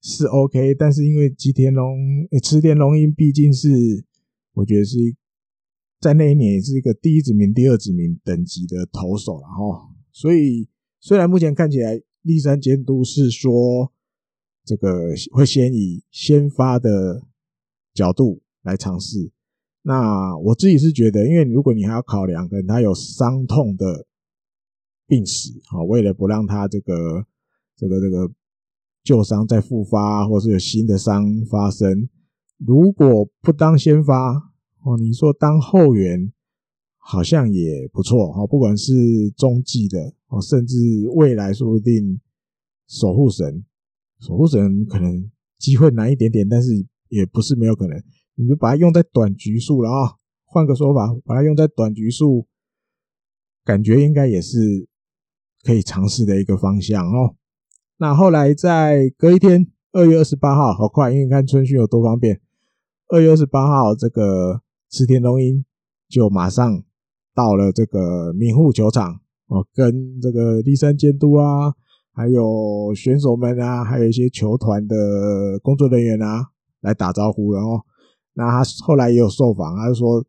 [0.00, 1.94] 是 OK，但是因为吉田龙、
[2.42, 3.68] 池田龙鹰毕竟是
[4.54, 4.96] 我觉得是
[6.00, 10.68] 在那一年也是一个第一指名、第二指名等级的投手了哈，所以
[11.00, 13.92] 虽然目前看起来立山监督是说
[14.64, 17.26] 这个会先以先发的
[17.94, 19.32] 角度来尝试。
[19.82, 24.06] 那我自己是觉得，因为如果你还要考量，可能他有伤痛的
[25.06, 27.26] 病史，好，为了不让他这个
[27.76, 28.30] 这个这个
[29.02, 32.08] 旧伤再复发，或是有新的伤发生，
[32.58, 36.32] 如果不当先发，哦，你说当后援
[36.96, 38.92] 好像也不错，哈，不管是
[39.36, 40.76] 中继的，哦，甚至
[41.14, 42.20] 未来说不定
[42.86, 43.64] 守护神，
[44.20, 46.70] 守护神可能机会难一点点，但是
[47.08, 48.02] 也不是没有可能。
[48.34, 50.14] 你就把它用在短局数了啊！
[50.44, 52.46] 换个说法，把它用在短局数，
[53.64, 54.86] 感觉应该也是
[55.64, 57.34] 可以尝试的一个方向哦。
[57.96, 62.40] 那后来在隔一天，二月二十八号，好快，因为你看春训有多方便。
[63.08, 65.64] 二月二十八号，这个池田龙英
[66.08, 66.82] 就马上
[67.34, 71.72] 到了这个名护球场哦，跟这个栗山监督啊，
[72.12, 76.46] 还有选手们啊，还有一些球团的工作人员啊，
[76.80, 77.80] 来打招呼然后。
[78.34, 80.24] 那他后来也有受访，他就说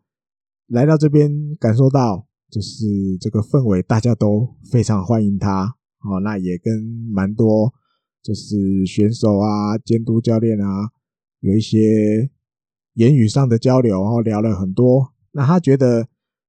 [0.69, 2.85] 来到这边感受到就是
[3.21, 6.19] 这个氛围，大家都非常欢迎他哦。
[6.21, 6.73] 那也跟
[7.13, 7.71] 蛮多
[8.23, 10.89] 就是选手啊、监督教练啊
[11.41, 12.29] 有一些
[12.93, 15.13] 言语上的交流，然后聊了很多。
[15.31, 16.07] 那他觉得，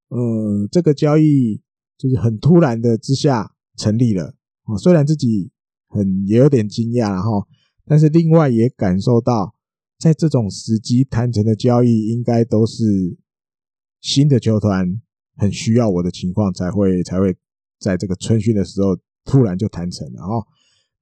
[0.08, 1.60] 嗯，这个交易
[1.98, 4.76] 就是很突然的之下成立了哦。
[4.78, 5.50] 虽然自己
[5.88, 7.46] 很也有点惊讶，然后
[7.86, 9.54] 但是另外也感受到。
[10.02, 13.18] 在这种时机谈成的交易，应该都是
[14.00, 14.98] 新的球团
[15.36, 17.36] 很需要我的情况才会才会
[17.78, 20.46] 在这个春训的时候突然就谈成了哦。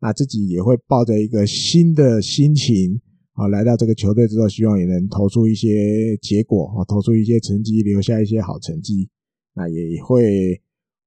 [0.01, 3.01] 那自己也会抱着一个新的心情
[3.39, 9.09] 啊，来到这个球队之后，希望也能投出一些结果啊，投出一些成绩，留下一些好成绩。
[9.55, 10.61] 那也会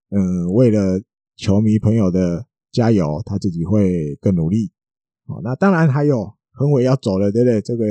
[0.10, 1.02] 嗯，为了
[1.36, 4.72] 球迷朋友的加油，他自己会更努力。
[5.28, 6.34] 哦，那当然还有。
[6.54, 7.62] 横尾要走了，对不对？
[7.62, 7.86] 这个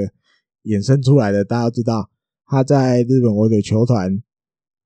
[0.64, 2.10] 衍生出来的，大家都知道
[2.44, 4.22] 他在日本火腿球团，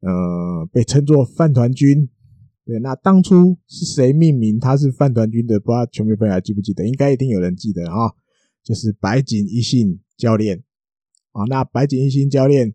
[0.01, 2.09] 呃，被称作饭团君。
[2.65, 5.59] 对，那当初是谁命名他是饭团君的？
[5.59, 6.87] 不知道球迷朋友还记不记得？
[6.87, 8.15] 应该一定有人记得哈，
[8.65, 10.65] 就是白井一信教练
[11.31, 11.45] 啊。
[11.49, 12.75] 那白井一信教练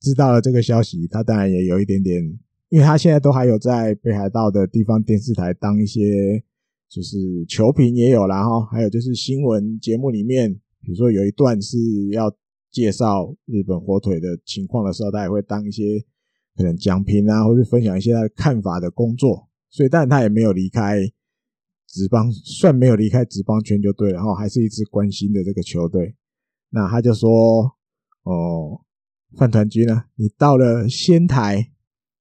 [0.00, 2.22] 知道了这个消息，他当然也有一点点，
[2.68, 6.44] 因为他现在都还有在北海道的地方电视台当一些。
[6.94, 7.16] 就是
[7.48, 11.78] 球评也有啦哈，还有就是新闻节目里面，比如说有一段是
[12.10, 12.30] 要
[12.70, 15.82] 介绍日本火腿的情况的时候，他也会当一些
[16.54, 19.48] 可能讲评啊，或是分享一些他的看法的工作。
[19.70, 20.98] 所以，但他也没有离开
[21.92, 26.16] 职棒，算没有离开职棒圈就对了哈，还是一直关心的这个球队。
[26.70, 27.30] 那他就说，
[28.22, 28.80] 哦，
[29.36, 31.70] 饭团君呢，你到了仙台，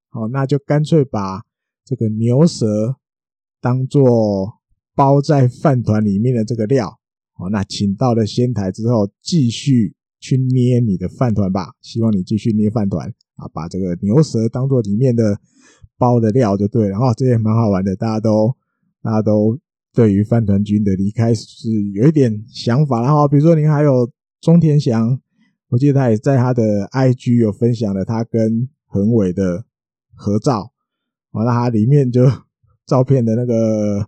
[0.10, 1.46] 好，那就干脆把
[1.86, 2.98] 这个牛舌
[3.62, 4.60] 当做
[4.94, 7.00] 包在饭团里面的这个料，
[7.32, 11.76] 好，那请到了仙台之后，继续去捏你的饭团吧。
[11.82, 13.08] 希望你继续捏饭团
[13.38, 15.40] 啊，把这个牛舌当做里面的
[15.98, 16.90] 包的料就对了。
[16.90, 18.54] 然后这也蛮好玩的，大家都
[19.02, 19.60] 大家都
[19.94, 23.02] 对于饭团君的离开是有一点想法。
[23.02, 24.10] 然后比如说，您还有
[24.40, 25.20] 中田翔。
[25.70, 29.64] 我记得他也在他的 IG 有分享了他跟横尾的
[30.14, 30.74] 合照，
[31.32, 32.30] 完了他里面就
[32.86, 34.06] 照片的那个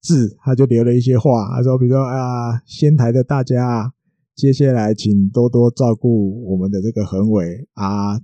[0.00, 3.92] 字，他就留了一些话，他说，比如说啊，仙台的大家，
[4.34, 8.20] 接下来请多多照顾我们的这个横尾啊，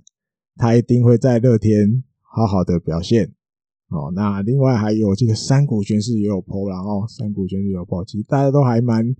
[0.57, 3.33] 他一定会在乐天好好的表现。
[3.89, 9.15] 哦，那另外还有，我记得山谷玄士也有 po 了哦，山谷玄士有抛其实大家都还蛮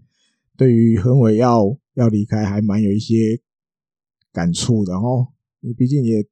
[0.58, 1.78] 对于恒伟要。
[1.96, 3.42] 要离开还蛮有一些
[4.32, 6.26] 感触的哦，因为毕竟也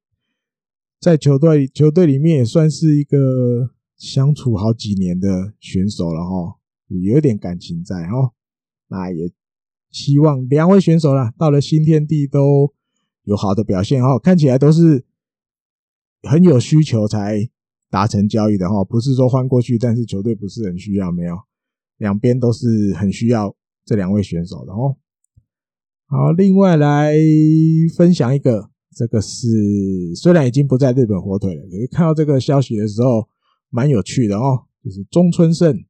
[0.98, 8.32] 在球队球队里面也算是一个相处好几年的选手了哈，有点感情在哦。
[8.86, 9.30] 那也
[9.90, 12.72] 希望两位选手啦，到了新天地都
[13.24, 15.04] 有好的表现哦，看起来都是
[16.22, 17.50] 很有需求才
[17.90, 21.36] 达成交易的话，不是说换过去，但是球队不是很需要，没有，
[21.98, 24.96] 两边都是很需要这两位选手的哦。
[26.06, 27.14] 好，另外来
[27.96, 29.46] 分享一个，这个是
[30.14, 33.28] 虽然已经不在日本火腿了，可是看到这个消息的时候
[33.70, 35.84] 蛮有趣的哦，就是中村胜。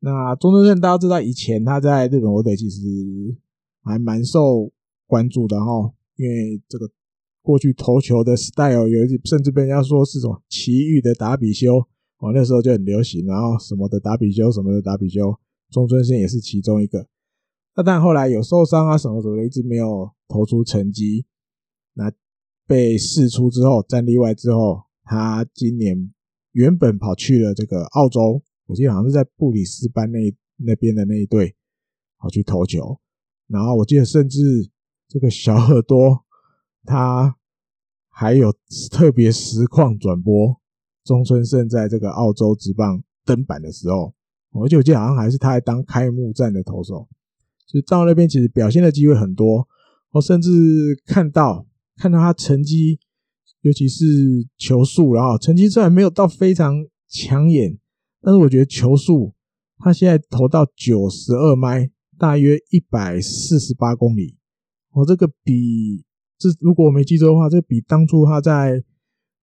[0.00, 2.80] 那中村胜大家知道，以前他在日本火腿其实
[3.82, 4.72] 还蛮受
[5.06, 6.90] 关注的哦，因为这个
[7.42, 11.76] 过去投球的 style 有甚至被人家说是种奇遇的达比修
[12.18, 15.34] 哦，那时候就很流行，然后什么的达比修，什么的达比修，
[15.70, 17.08] 中村胜也是其中一个。
[17.74, 21.26] 那但后来有受伤啊什么什么的，一直没有投出成绩。
[21.94, 22.12] 那
[22.66, 26.12] 被释出之后，战例外之后，他今年
[26.52, 30.18] 原本跑去了这个澳洲，我记得好像是在布里斯班那
[30.58, 31.56] 那边的那一队
[32.18, 33.00] 跑去投球。
[33.48, 34.38] 然后我记得甚至
[35.08, 36.24] 这个小耳朵
[36.84, 37.36] 他
[38.08, 38.52] 还有
[38.90, 40.60] 特别实况转播
[41.04, 44.14] 中村胜在这个澳洲职棒登板的时候，
[44.52, 47.08] 我记得我记得好像还是他还当开幕战的投手。
[47.66, 49.66] 就到那边，其实表现的机会很多。
[50.10, 50.50] 我甚至
[51.06, 51.66] 看到
[51.96, 53.00] 看到他成绩，
[53.62, 54.04] 尤其是
[54.58, 57.78] 球速，然后成绩虽然没有到非常抢眼，
[58.20, 59.32] 但是我觉得球速，
[59.78, 64.36] 他现在投到九十二迈，大约一百四十八公里。
[64.90, 66.04] 我这个比
[66.42, 68.82] 这如果我没记错的话，这比当初他在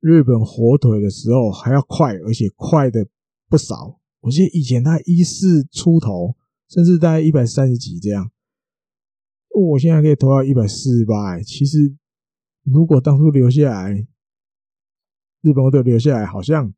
[0.01, 3.07] 日本火腿的时候还要快，而且快的
[3.47, 3.99] 不少。
[4.21, 6.35] 我记得以前他一四出头。
[6.71, 8.29] 甚至大概一百三十几这样，
[9.55, 11.41] 我现在可以投到一百四十八。
[11.41, 11.95] 其实，
[12.63, 14.07] 如果当初留下来，
[15.41, 16.71] 日本火腿留下来，好像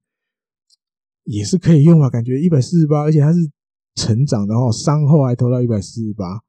[1.26, 2.10] 也是可以用吧？
[2.10, 3.40] 感觉一百四十八，而且他是
[3.96, 6.40] 成长的哦，伤后还投到一百四十八。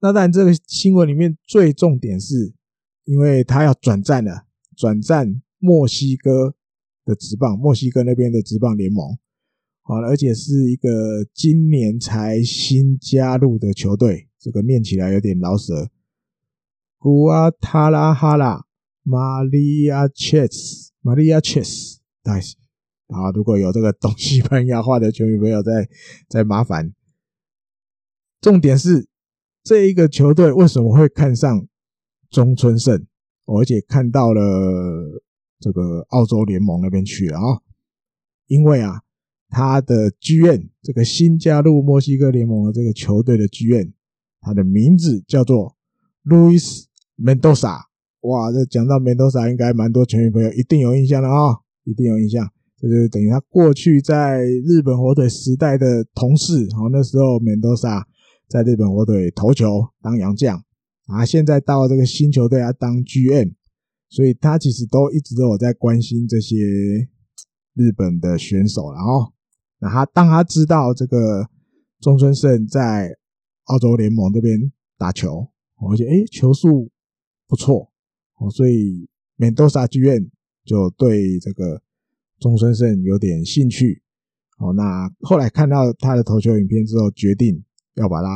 [0.00, 2.54] 那当然，这个新闻里面最重点是，
[3.08, 4.44] 因为他要转战了，
[4.76, 6.54] 转战墨西哥
[7.06, 9.16] 的职棒，墨西哥那边的职棒联盟。
[9.80, 15.88] 好了，而且是一个今年才新加入的球队，这个念起来有点老舍。
[16.98, 18.66] 古阿塔拉哈拉
[19.02, 22.46] 玛利亚切斯，玛利亚切斯，大家
[23.08, 25.88] 好，如果有这个东西班牙话的球迷朋友再
[26.28, 26.92] 再麻烦。
[28.42, 29.08] 重点是
[29.62, 31.66] 这一个球队为什么会看上
[32.30, 33.06] 中村胜，
[33.46, 34.40] 而且看到了
[35.60, 37.60] 这个澳洲联盟那边去了啊？
[38.46, 39.02] 因为啊。
[39.50, 43.90] 他的剧院这个新加入墨西哥联盟的这个球队的剧院
[44.42, 45.74] 他的名字叫做
[46.22, 46.84] Luis
[47.16, 47.78] Mendoza。
[48.20, 52.46] 哇，这讲到 Mendoza，应该蛮多球迷朋友一定有印象的啊、哦，一定有印象。
[52.76, 56.68] 这就是等于他过去在日本火腿时代的同事。
[56.76, 58.02] 哦，那时候 Mendoza
[58.50, 60.62] 在日本火腿投球当洋将，
[61.08, 63.54] 啊，现在到这个新球队啊当 GM，
[64.08, 66.56] 所以他其实都一直都有在关心这些
[67.74, 69.32] 日本的选手，然后。
[69.80, 71.48] 那他当他知道这个
[72.00, 73.16] 中村胜在
[73.66, 75.48] 澳洲联盟这边打球，
[75.88, 76.90] 而且诶球速
[77.46, 77.92] 不错
[78.38, 80.28] 哦，所以面多萨剧院
[80.64, 81.80] 就对这个
[82.40, 84.02] 中村胜有点兴趣
[84.58, 84.72] 哦。
[84.72, 87.62] 那后来看到他的投球影片之后，决定
[87.94, 88.28] 要把他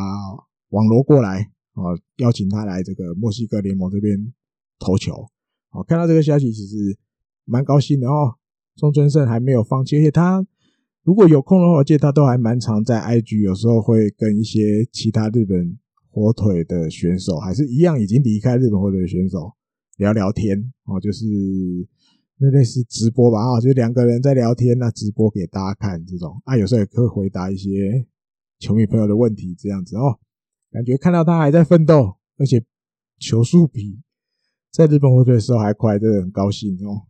[0.68, 4.32] 网罗过来哦，邀请他来这个墨西哥联盟这边
[4.78, 5.12] 投球。
[5.70, 6.96] 哦，看到这个消息其实
[7.44, 8.35] 蛮高兴的哦。
[8.76, 10.46] 中村胜还没有放弃，而且他。
[11.04, 15.76] 如果有空的话，我记得他都还蛮常在 IG，有时候会跟一些其他日本
[16.12, 19.52] 火腿的选手，还是一样已经离开日本火腿的选手
[19.96, 21.26] 聊聊天哦，就是
[22.38, 28.06] 那类似直播吧啊，就两个人在聊天，那直播给大家看这种啊，有时候也可以回答一些
[28.61, 30.20] 球迷朋友的问题，这样子哦，
[30.72, 32.64] 感觉看到他还在奋斗，而且
[33.18, 34.00] 球速比
[34.70, 37.02] 在日本火腿的时候还快，真的很高兴哦。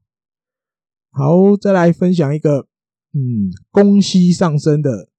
[1.11, 2.67] 好，再来分享一个，
[3.13, 5.11] 嗯，宫西上升的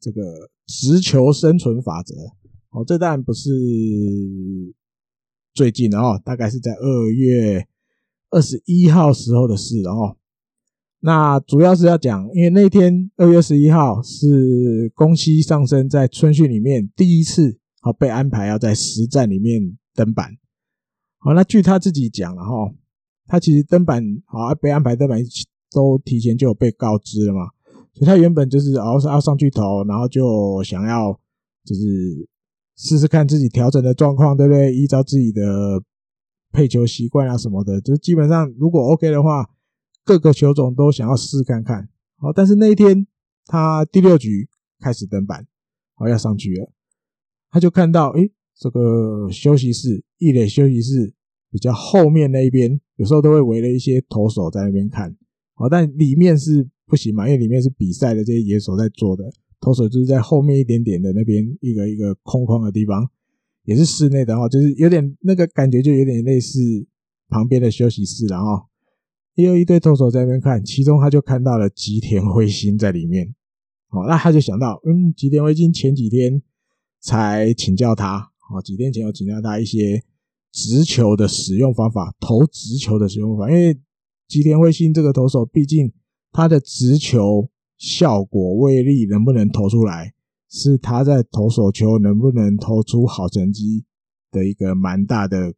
[0.00, 2.14] 这个直球生存法则。
[2.70, 3.50] 哦，这当然不是
[5.52, 7.68] 最近的哦，大概是在二月
[8.30, 10.16] 二十一号时候的事哦。
[11.00, 20.38] 那主要是要讲，因为那天二月十一号是宫西上升在春训里面第一次好被安排要在实战里面登板。
[21.18, 22.72] 好，那据他自己讲了哈。
[23.26, 25.18] 他其实登板好，被安排登板
[25.70, 27.46] 都提前就有被告知了嘛，
[27.94, 31.18] 所以他原本就是哦是要上去投，然后就想要
[31.64, 32.28] 就是
[32.76, 34.74] 试试看自己调整的状况，对不对？
[34.74, 35.82] 依照自己的
[36.50, 39.48] 配球习惯啊什么的，就基本上如果 OK 的话，
[40.04, 41.88] 各个球种都想要试看看。
[42.18, 43.06] 好，但是那一天
[43.46, 44.48] 他第六局
[44.80, 45.46] 开始登板，
[45.94, 46.70] 好要上去了，
[47.52, 51.14] 他就看到诶这个休息室，一垒休息室。
[51.54, 55.14] 比较后面那一边，有时候都会围了一些投手在那边看，
[55.52, 63.06] 好，但里面是不行嘛，因为里面是比赛的这些野手在做的，投手就是在后面一点点的那边一个一个空旷的地方，
[63.64, 66.58] 也是室内的话，就是有点那个感觉，就有点类似
[67.28, 68.62] 旁边的休息室，然后
[69.34, 73.34] 也有一堆投手在那边看，其中他就看到了吉田辉星在里面，
[73.88, 76.40] 好，那他就想到，嗯，吉田辉星前几天
[77.02, 80.02] 才请教他，好，几天前有请教他一些。
[80.54, 83.80] 直球的使用方法，投直球的使用方法，因为
[84.28, 85.90] 吉田辉星这个投手，毕竟
[86.30, 90.12] 他的直球效果威力能不能投出来，
[90.50, 93.86] 是他在投手球能不能投出好成绩
[94.30, 95.54] 的一个蛮大的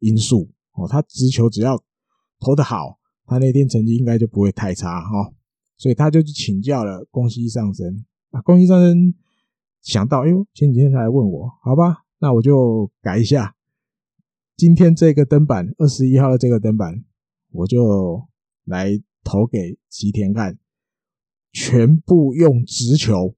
[0.00, 0.88] 因素哦。
[0.88, 1.80] 他直球只要
[2.40, 5.32] 投得好，他那天成绩应该就不会太差哈。
[5.78, 9.14] 所以他就去请教了宫西尚生啊，宫西尚生
[9.82, 13.56] 想到，哎呦，前几天他来问我，好吧，那我就改一下。
[14.56, 17.04] 今天这个登板，二十一号的这个登板，
[17.50, 18.28] 我就
[18.64, 18.92] 来
[19.24, 20.56] 投给吉田看，
[21.52, 23.34] 全部用直球，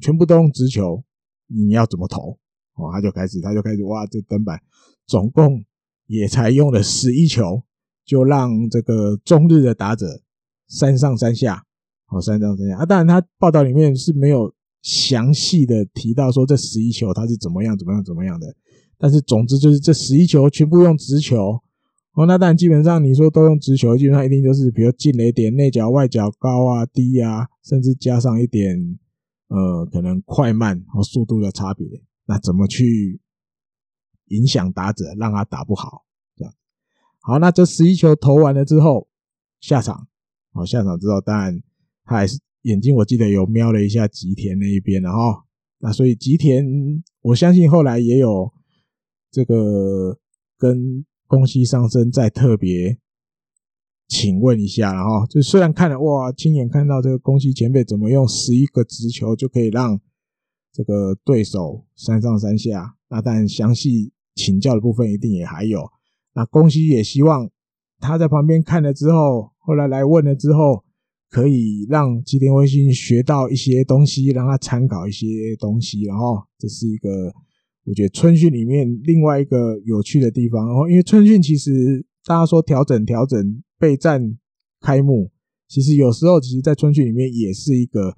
[0.00, 1.04] 全部都用直球，
[1.46, 2.38] 你要怎么投？
[2.74, 4.60] 哦，他就开始，他就开始，哇，这登板
[5.06, 5.64] 总共
[6.06, 7.62] 也才用了十一球，
[8.04, 10.22] 就让这个中日的打者
[10.66, 11.64] 三上三下，
[12.08, 12.84] 哦，三上三下啊。
[12.84, 18.54] 当然，他报道里面是没有详细的提到说这十一球他是怎么样，怎么样，怎么样的。
[18.96, 21.60] 但是总之就是这十一球全部用直球
[22.14, 28.98] 哦，那当然基本上你说都用直球，基本上一定就是比如进垒点内角、外角、高啊、低啊，甚至加上一点
[29.46, 31.86] 呃可能快慢和速度的差别，
[32.26, 33.20] 那怎么去
[34.26, 36.04] 影响打者，让他打不好？
[36.36, 36.52] 这样
[37.20, 39.06] 好，那这十一球投完了之后
[39.60, 40.08] 下场，
[40.52, 41.62] 好，下场之后当然
[42.04, 45.42] 他还是眼睛我记得有瞄了一下吉田那一边，然后
[45.80, 46.64] 那所以吉田
[47.22, 48.52] 我相信后来也有。
[49.30, 50.18] 这个
[50.56, 52.96] 跟宫西上生再特别
[54.08, 60.00] 请问一下，然后就虽然看了哇，亲眼看到这个宫西前辈怎么用十一个直球就可以让
[60.72, 65.86] 这个对手三上三下，那但详细请教的部分一定也还有。
[66.32, 67.50] 那宫西也希望
[68.00, 70.84] 他在旁边看了之后，后来来问了之后，
[71.30, 75.26] 可以让吉田辉星学到一些东西，让他参考一些
[75.58, 77.32] 东西，然后这是一个。
[77.84, 84.36] 我觉得春训里面另外一个有趣的地方，然后因为春训其实大家说调整调整备战
[84.78, 85.30] 开幕，
[85.66, 88.14] 其实有时候其实，在春训里面也是一个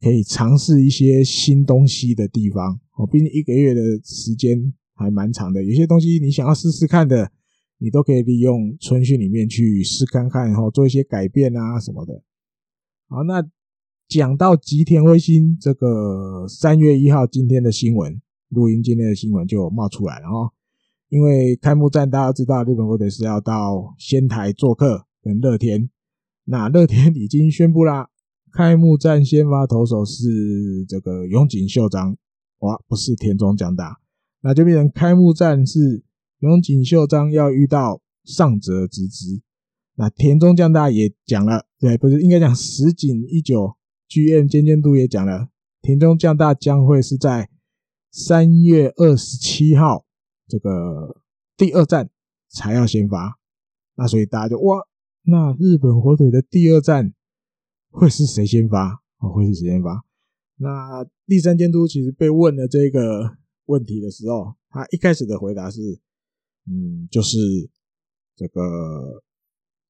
[0.00, 3.06] 可以尝试一些新东西的地方哦。
[3.06, 7.30] 毕竟一个月的时间还蛮长的，有些东西你想要试试看的，
[7.76, 12.22] 你都可以利用春训里面去试看看，然后做一些改变啊什么的。
[13.12, 13.44] 好，那
[14.06, 18.22] 讲到吉田辉星这个三月一号今天的新闻。
[18.50, 20.52] 录音今天的新闻就冒出来了哦，
[21.08, 25.90] 因为开幕战大家知道，日本火腿是要到仙台做客跟乐天，
[26.44, 28.10] 那乐天已经宣布啦，
[28.52, 32.16] 开幕战先发投手是这个永井秀章，
[32.60, 33.98] 哇，不是田中将大，
[34.40, 36.04] 那就变成开幕战是
[36.38, 39.42] 永井秀章要遇到上泽直之，
[40.00, 43.76] 那田中将大也讲了，对，不是应该讲石井一九
[44.08, 45.50] GM 监监督也讲了，
[45.82, 47.50] 田中将大将会是在。
[48.12, 50.04] 三月二十七号，
[50.48, 51.22] 这个
[51.56, 52.10] 第二战
[52.48, 53.38] 才要先发，
[53.94, 54.80] 那所以大家就哇，
[55.22, 57.14] 那日本火腿的第二战
[57.88, 59.00] 会是谁先发？
[59.20, 60.04] 哦，会是谁先发？
[60.56, 63.36] 那第三监督其实被问了这个
[63.66, 65.80] 问题的时候，他一开始的回答是，
[66.66, 67.38] 嗯，就是
[68.34, 69.22] 这个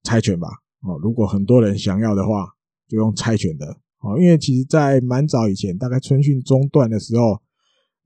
[0.03, 0.49] 猜拳吧。
[0.83, 2.47] 哦，如果很多人想要的话，
[2.89, 3.67] 就用猜拳的。
[3.99, 7.43] 哦，因为其实，在蛮早以前，大概春训中段的时候，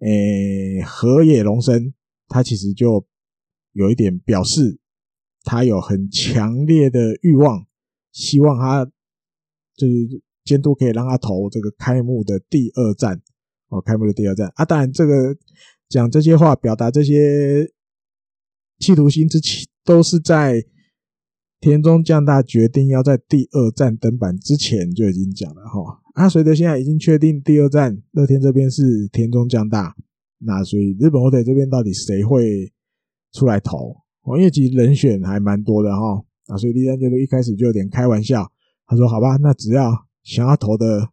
[0.01, 1.95] 诶，河野龙生
[2.27, 3.07] 他其实就
[3.73, 4.81] 有一点表示，
[5.45, 7.65] 他有很强烈的欲望，
[8.11, 8.85] 希望他
[9.77, 13.23] 就是监督可以让他投这个开幕的第二战。
[13.69, 15.37] 哦，开幕的第二战啊，当然这个
[15.89, 17.71] 讲这些话，表达这些
[18.81, 20.61] 企图心之前，都是在
[21.65, 25.99] 田中将大决定要在第二战登板之前就已经讲了哈。
[26.13, 29.97] 啊，随着现在已经确定第二战乐天这边是田中将大，
[30.41, 32.71] 那所以日本火腿这边到底谁会
[33.33, 33.97] 出来投？
[34.25, 36.23] 哦，因为其实人选还蛮多的哈。
[36.49, 38.47] 啊，所以栗山监督一开始就有点开玩笑，
[38.87, 39.91] 他说：“好吧，那只要
[40.23, 41.09] 想要投的，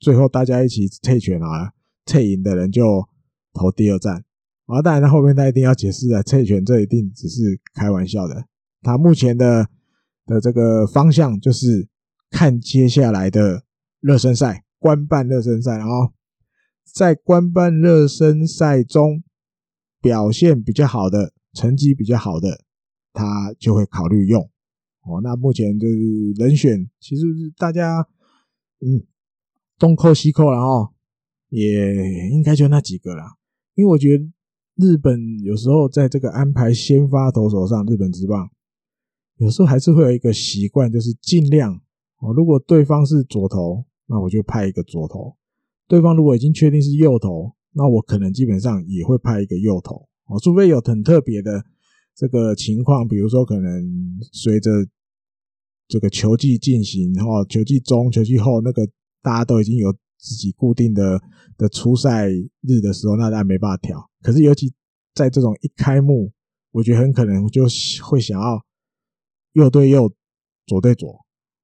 [0.00, 1.74] 最后大家一起退权啊。”
[2.04, 3.06] 退赢的人就
[3.52, 4.24] 投第二站，
[4.66, 8.46] 啊，当然他后面他一定要解释了，退权这一定只是开玩笑的。
[8.82, 9.68] 他目前的
[10.26, 11.88] 的这个方向就是
[12.30, 13.64] 看接下来的
[14.00, 16.12] 热身赛，官办热身赛，然后
[16.84, 19.22] 在官办热身赛中
[20.00, 22.64] 表现比较好的，成绩比较好的，
[23.12, 24.42] 他就会考虑用。
[25.02, 27.24] 哦，那目前就是人选，其实
[27.56, 28.06] 大家
[28.80, 29.06] 嗯
[29.78, 30.92] 东扣西扣，然后。
[31.54, 33.36] 也应该就那几个啦，
[33.74, 34.24] 因为我觉得
[34.76, 38.50] 日本有时候在这个安排先发投手上，日本职棒
[39.36, 41.74] 有时候还是会有一个习惯，就是尽量
[42.18, 45.36] 哦，如果对方是左投，那我就派一个左投；
[45.88, 51.64] 对方如果已经确定是右投，那我可能基本上也会派一个右投哦，除非有很特别的
[52.14, 53.84] 这个情况，比如说可能
[54.32, 54.70] 随着
[55.88, 58.86] 这个球季进行，然后球季中、球季后，那个
[59.22, 59.94] 大家都已经有。
[60.24, 61.20] 自己固定的
[61.58, 64.08] 的出赛日的时候，那当然没办法调。
[64.20, 64.72] 可是尤其
[65.16, 66.30] 在这种一开幕，
[66.70, 67.64] 我觉得很可能就
[68.04, 68.64] 会想要
[69.52, 70.12] 右对右，
[70.66, 71.08] 左对左。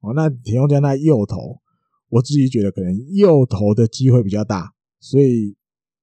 [0.01, 1.61] 哦，那田中将大右投，
[2.09, 5.57] 我自己觉得可能右投的机会比较大，所以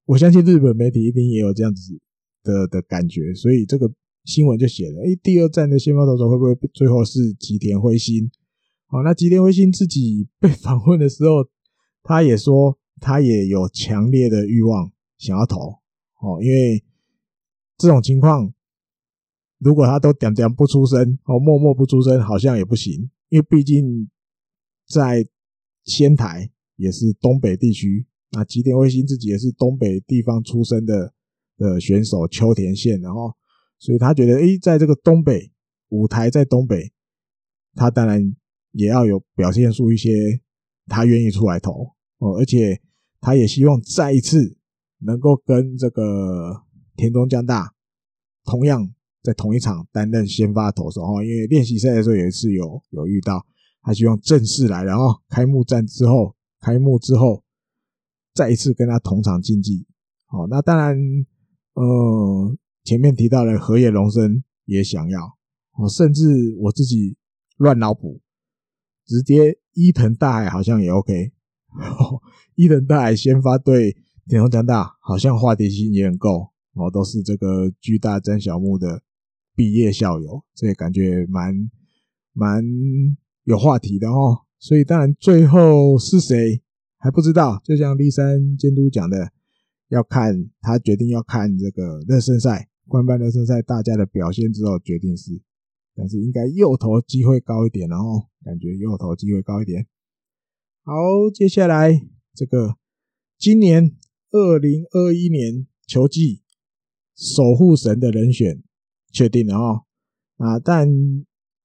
[0.06, 2.00] 我相信日本媒体一定也有这样子
[2.44, 3.34] 的的感觉。
[3.34, 3.92] 所以这个
[4.26, 8.30] 新闻就写了：诶，第二战的先发投手会不会最后是吉田辉星？
[8.90, 11.48] 哦，那吉田辉星自己 被访问的时候。
[12.08, 15.58] 他也说，他也有强烈的欲望想要投
[16.22, 16.84] 哦，因为
[17.80, 18.54] 这种情况，
[19.60, 24.10] 如果他都点点不出声哦，默默不出声，好像也不行，因为毕竟
[24.88, 25.26] 在
[25.84, 31.14] 仙台也是东北地区，那吉田卫星自己也是东北地方出身的
[31.58, 33.34] 的选手，秋田县，然后
[33.80, 35.52] 所以他觉得，诶，在这个东北
[35.90, 36.92] 舞台，在东北，
[37.74, 38.36] 他当然
[38.72, 40.10] 也要有表现出一些，
[40.88, 41.96] 他愿意出来投。
[42.18, 42.82] 哦，而且
[43.20, 44.58] 他也希望再一次
[45.00, 46.64] 能够跟这个
[46.96, 47.74] 田中将大
[48.46, 48.95] 同样
[49.26, 53.44] 在同一场担任先发投手哦，因为练习赛的时候有一次有有遇到，
[53.82, 57.44] 他希望正式来，然后开幕战之后，开幕之后
[58.36, 59.88] 再一次跟他同场竞技。
[60.28, 60.96] 哦，那当然，
[61.74, 65.20] 呃，前面提到了河野龙生也想要，
[65.78, 67.18] 哦，甚至我自己
[67.58, 68.22] 乱脑补，
[69.06, 71.32] 直接伊藤大海好像也 OK。
[71.74, 72.22] 哦，
[72.56, 73.98] 伊藤大海先发对
[74.28, 79.02] 田中将大，好像话题性也很够哦，都是这个巨大詹小木的
[79.56, 81.72] 毕业校友，这也感觉蛮
[82.34, 82.64] 蛮
[83.46, 84.42] 有话题的哦。
[84.60, 86.62] 所以当然最后是谁
[86.98, 89.32] 还不知道，就像栗山监督讲的，
[89.90, 95.42] 要看他决定要看这个热身赛，官办热身赛大家的表现之后决定是，
[95.96, 99.86] 但是应该右投机会高一点，然后感觉右投机会高一点。
[100.84, 100.94] 好，
[101.34, 102.78] 接下来这个
[103.38, 103.96] 今年
[104.32, 106.42] 二零二一年球季
[107.16, 108.64] 守护神的人选
[109.16, 109.86] 确定了哦。
[110.36, 110.86] 啊，但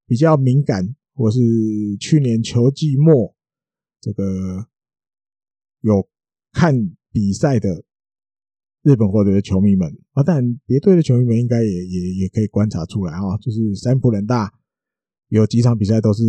[0.07, 1.41] 比较敏感，或是
[1.99, 3.35] 去年球季末
[4.01, 4.69] 这个
[5.81, 6.09] 有
[6.53, 7.85] 看比赛的
[8.83, 14.55] 日本或者的球迷们啊，但别队的球迷们应该也也也可以观察出来啊，就是三浦人大
[15.29, 16.23] 有几场比赛都是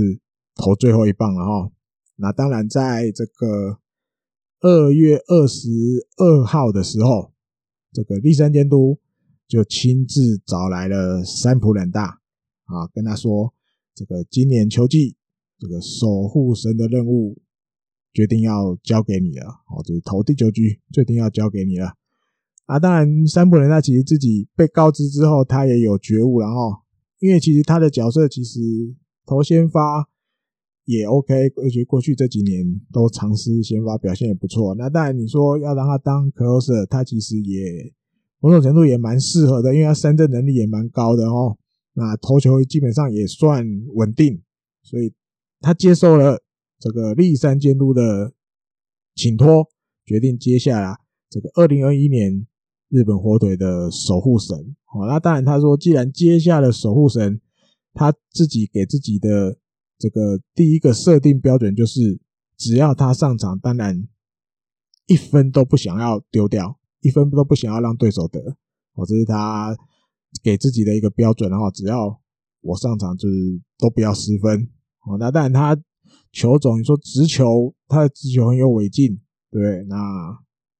[0.55, 1.71] 投最后一棒了哈。
[2.15, 3.79] 那当然，在这个
[4.59, 5.69] 二月二十
[6.17, 7.33] 二号的时候，
[7.91, 8.99] 这个立山监督
[9.51, 12.21] 就亲自找来了三浦稔大
[12.63, 13.53] 啊，跟他说
[13.93, 15.17] ：“这个今年秋季
[15.59, 17.37] 这个守护神的任务
[18.13, 21.95] 决定要交给你了，哦，就是投第九局，决定要交给你了。”
[22.65, 26.71] 啊，当然，三浦稔大其实自己被告知之后，他也有觉悟，然后
[27.19, 28.61] 因为其实他的角色其实
[29.25, 30.07] 投先发。
[30.85, 34.73] 也 OK，而且过去这几年都尝试先发，表现也不错。
[34.75, 37.93] 那当然，你说要让他当 closer，他其实也
[38.41, 41.57] 某种程度也蛮适合的，因为他三振能力也蛮高的哦。
[41.93, 44.41] 那投球基本上也算稳定，
[44.81, 45.13] 所以
[45.59, 46.41] 他接受了
[46.79, 48.33] 这个立山监督的
[49.15, 49.69] 请托，
[50.05, 50.97] 决定接下来
[51.29, 52.47] 这个二零二一年
[52.89, 54.57] 日本火腿的守护神。
[54.93, 57.39] 哦，那当然他说，既然接下了守护神，
[57.93, 59.57] 他自己给自己的
[59.99, 62.19] 这个第一个设定标准就是，
[62.57, 64.07] 只要他上场，当然
[65.05, 66.79] 一分都不想要丢掉。
[67.01, 68.39] 一分都不想要让对手得，
[68.93, 69.75] 哦，这是他
[70.43, 72.19] 给自己的一个标准，然后只要
[72.61, 74.69] 我上场就是都不要失分，
[75.05, 75.75] 哦，那当然他
[76.31, 79.97] 球种你说直球，他的直球很有违劲，对，那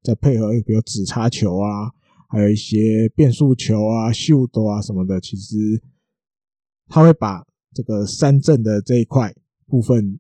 [0.04, 1.92] 再配合比如指插球啊，
[2.30, 5.56] 还有一些变速球啊、秀逗啊什么的，其实
[6.88, 9.34] 他会把这个三振的这一块
[9.68, 10.20] 部分，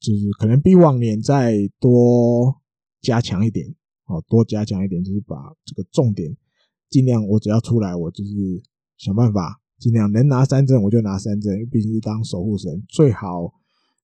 [0.00, 2.60] 就是可能比往年再多
[3.00, 3.74] 加强一点。
[4.06, 6.34] 好，多加强一点，就是把这个重点
[6.88, 8.62] 尽量，我只要出来，我就是
[8.96, 11.66] 想办法尽量能拿三振，我就拿三振。
[11.68, 13.52] 毕竟是当守护神，最好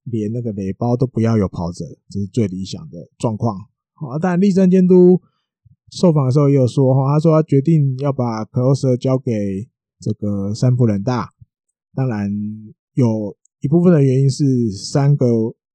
[0.02, 3.56] 连那个垒包都不要有跑者，这是最理想的状况。
[3.94, 5.22] 好，但立正监督
[5.92, 9.68] 受访的时候也有说，哈，他说他决定要把 closer 交给
[10.00, 11.30] 这个三浦人大。
[11.94, 12.28] 当然
[12.94, 15.26] 有一部分的原因是三个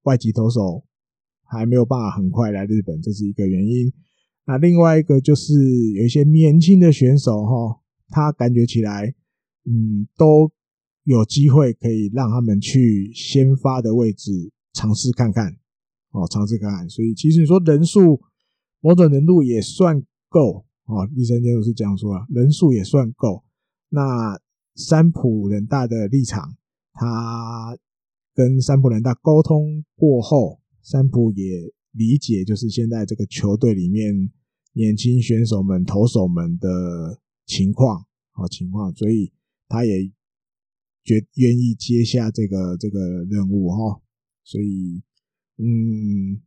[0.04, 0.84] 外籍投手
[1.44, 3.94] 还没有办法很快来日本，这是一个原因。
[4.48, 5.54] 那另外一个就是
[5.92, 9.14] 有一些年轻的选手哈，他感觉起来，
[9.66, 10.50] 嗯，都
[11.04, 14.32] 有机会可以让他们去先发的位置
[14.72, 15.52] 尝试看看，
[16.12, 16.90] 哦，尝试看看。
[16.90, 18.22] 所以其实你说人数
[18.80, 21.06] 某种程度也算够哦。
[21.14, 23.44] 栗山监督是这样说啊，人数也算够。
[23.90, 24.40] 那
[24.76, 26.56] 三浦人大的立场，
[26.94, 27.78] 他
[28.34, 34.32] 跟三浦人大沟通过后，三浦也理解，就是现在这个球队里面。
[34.74, 39.34] 年轻选手们、投手们的情况啊情况，所以
[39.68, 40.06] 他也
[41.04, 44.00] 决愿意接下这个这个任务哈，
[44.44, 45.02] 所以
[45.58, 46.40] 嗯，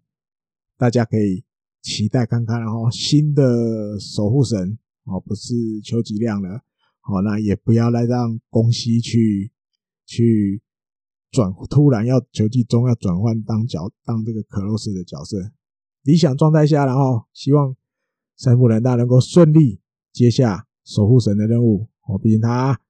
[0.76, 1.42] 大家可以
[1.82, 6.62] 期待看看，然后新的守护神哦，不是秋吉亮了，
[7.00, 9.50] 好，那也不要来让宫西去
[10.06, 10.62] 去
[11.30, 15.36] 转，突然要球季中要转换当角当这个克洛斯的角色，
[16.02, 17.76] 理想状态下，然后希望。
[18.42, 19.82] 三浦人大能够顺利
[20.14, 22.80] 接下守护神的任务，哦，毕竟他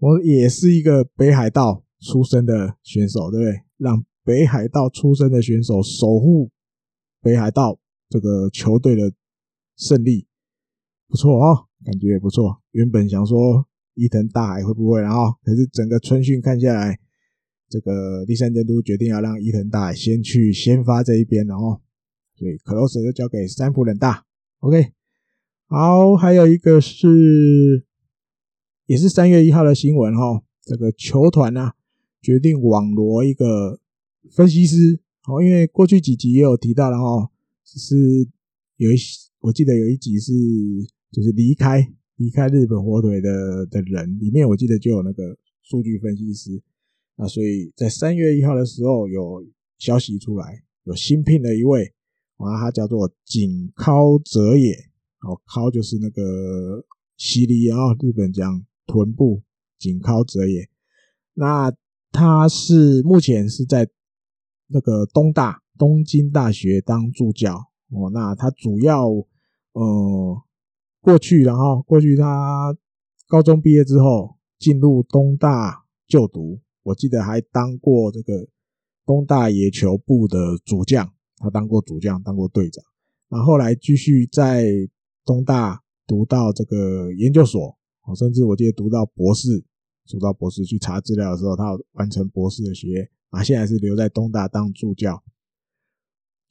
[0.00, 3.62] 我也是一个北海道出身的选手，对不对？
[3.76, 6.50] 让北海道出身的选手守护
[7.22, 7.78] 北海道
[8.08, 9.12] 这个球队的
[9.76, 10.26] 胜利，
[11.06, 12.60] 不错哦，感觉也不错。
[12.72, 16.98] 原本想说伊藤大海会不会，然后可是整个春训看下来，
[17.68, 21.80] 这个第三监督决定要让伊藤大先去先发这一边，然后
[22.34, 24.24] 所以 Close 就交给三浦人大。
[24.60, 24.92] OK，
[25.66, 27.84] 好，还有一个是，
[28.86, 30.42] 也是三月一号的新闻哈。
[30.62, 31.74] 这个球团呢、啊、
[32.20, 33.80] 决定网罗一个
[34.30, 37.30] 分析师，哦，因为过去几集也有提到了哈，
[37.64, 37.96] 是
[38.76, 38.96] 有一
[39.40, 40.32] 我记得有一集是
[41.10, 46.60] 就是离开离开日本火腿的的人，里面我记得就有那个数据分析师，
[47.18, 49.44] 那所以在三月一号的时候有
[49.76, 51.92] 消息出来，有新聘的一位。
[52.36, 54.72] 啊，他叫做井尻哲也，
[55.22, 59.42] 哦，尻就是那个犀利啊，日本讲臀部，
[59.76, 60.68] 井尻哲也。
[61.34, 61.74] 那
[62.12, 63.88] 他是目前是在
[64.68, 67.56] 那个东大东京大学当助教
[67.90, 68.08] 哦。
[68.14, 69.08] 那他主要
[69.72, 70.42] 呃
[71.00, 72.72] 过去，然后过去他
[73.26, 78.48] 高中毕业之后进入东大就读，我记得还当过这个
[79.04, 81.12] 东大野球部的主将。
[81.40, 82.84] 他当过主将，当过队长，
[83.28, 84.66] 然后后来继续在
[85.24, 87.78] 东大读到这个研究所，
[88.16, 89.62] 甚至我记得读到博士，
[90.08, 95.22] 读到博士去查资料的时候，他完成博士的学业，啊，现在是留在东大当助教，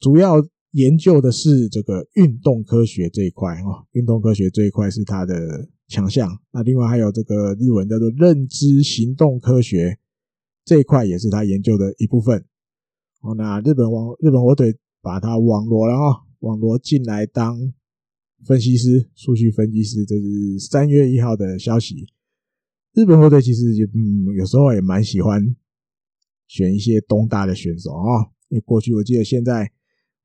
[0.00, 0.36] 主要
[0.70, 6.34] 研究的是这个运动科学这一块，哈，运动科学这一块是他的强项。
[6.50, 9.98] 那另外还有这个日文叫做认知行动科学
[10.68, 12.44] 这一块，也是他研究的一部分。
[13.22, 17.72] 哦，那日本网日本火腿把他网罗了哈，网罗进来当
[18.44, 22.06] 分析师，数据分析师，这是三月一号的消息。
[22.92, 25.56] 日本火腿其实也嗯，有时候也蛮喜欢
[26.46, 29.72] 选一些东大的选手啊，因为过去我记得现在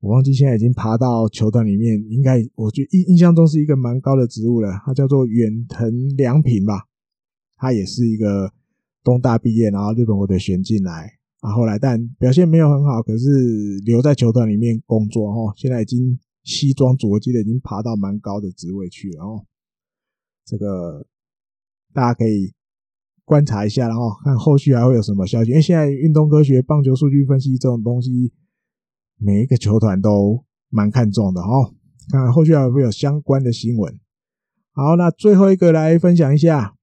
[0.02, 6.90] 我忘记现在已经爬到球团里面，应该我觉印印象中是一个蛮高的职务了，他叫做远藤良平吧，
[7.56, 8.52] 他也是一个
[9.04, 11.12] 东大毕业，然后日本火腿选进来。
[11.42, 19.46] 啊，后来但表现没有很好，可是留在球团里面工作哦，现在已经西装组，我记得已经爬到蛮高的职位去了哦。
[20.46, 21.06] 这个
[21.94, 22.54] 大家可以
[23.26, 25.52] 观察一下，然后看后续还会有什么消息。
[25.52, 28.32] 因为现在运动科学、棒球数据分析这种东西，
[29.18, 31.74] 每一个球团都蛮看重的哦。
[32.10, 34.00] 看看后续还会有相关的新闻。
[34.72, 36.76] 好，那最后一个来分享一下，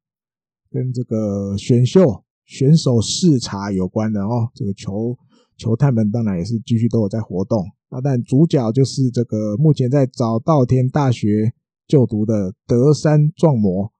[0.70, 4.48] 跟这个选秀选手视察有关的哦。
[4.54, 5.18] 这个球
[5.56, 7.64] 球探们当然也是继续都有在活动。
[7.90, 11.52] 那但主角就是这个目前在早稻田大学
[11.86, 13.92] 就读的德山壮磨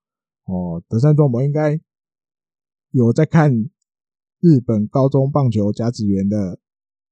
[0.45, 0.83] 哦。
[0.89, 1.81] 德山壮磨应该
[2.93, 3.53] 有在看
[4.41, 6.59] 日本高中棒球甲子园的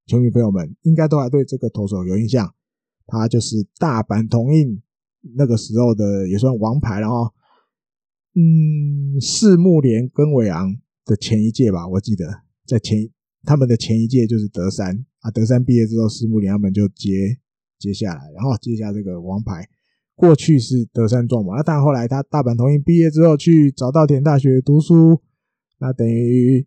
[0.06, 2.54] 球迷朋友们，应该都还对这个投手有印象。
[3.06, 4.80] 他就是大阪桐荫。
[5.34, 7.32] 那个时候的也算王牌了哈，
[8.34, 13.08] 嗯，四木连跟尾昂的前一届吧，我记得在前
[13.42, 17.38] 他们的前一届就是德山啊，德山毕业之后，四木连他们就接
[17.78, 19.68] 接下来，然后接下这个王牌。
[20.14, 25.22] 过去是德山壮嘛，那但后来他大阪桐荫毕业之后去早稻田大学读书，
[25.78, 26.66] 那等于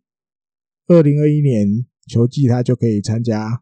[0.88, 3.62] 二零二一年球季他就可以参加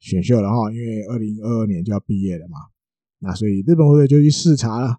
[0.00, 2.58] 选秀了哈，因为二零二二年就要毕业了嘛。
[3.20, 4.98] 那所以日本火腿就去视察了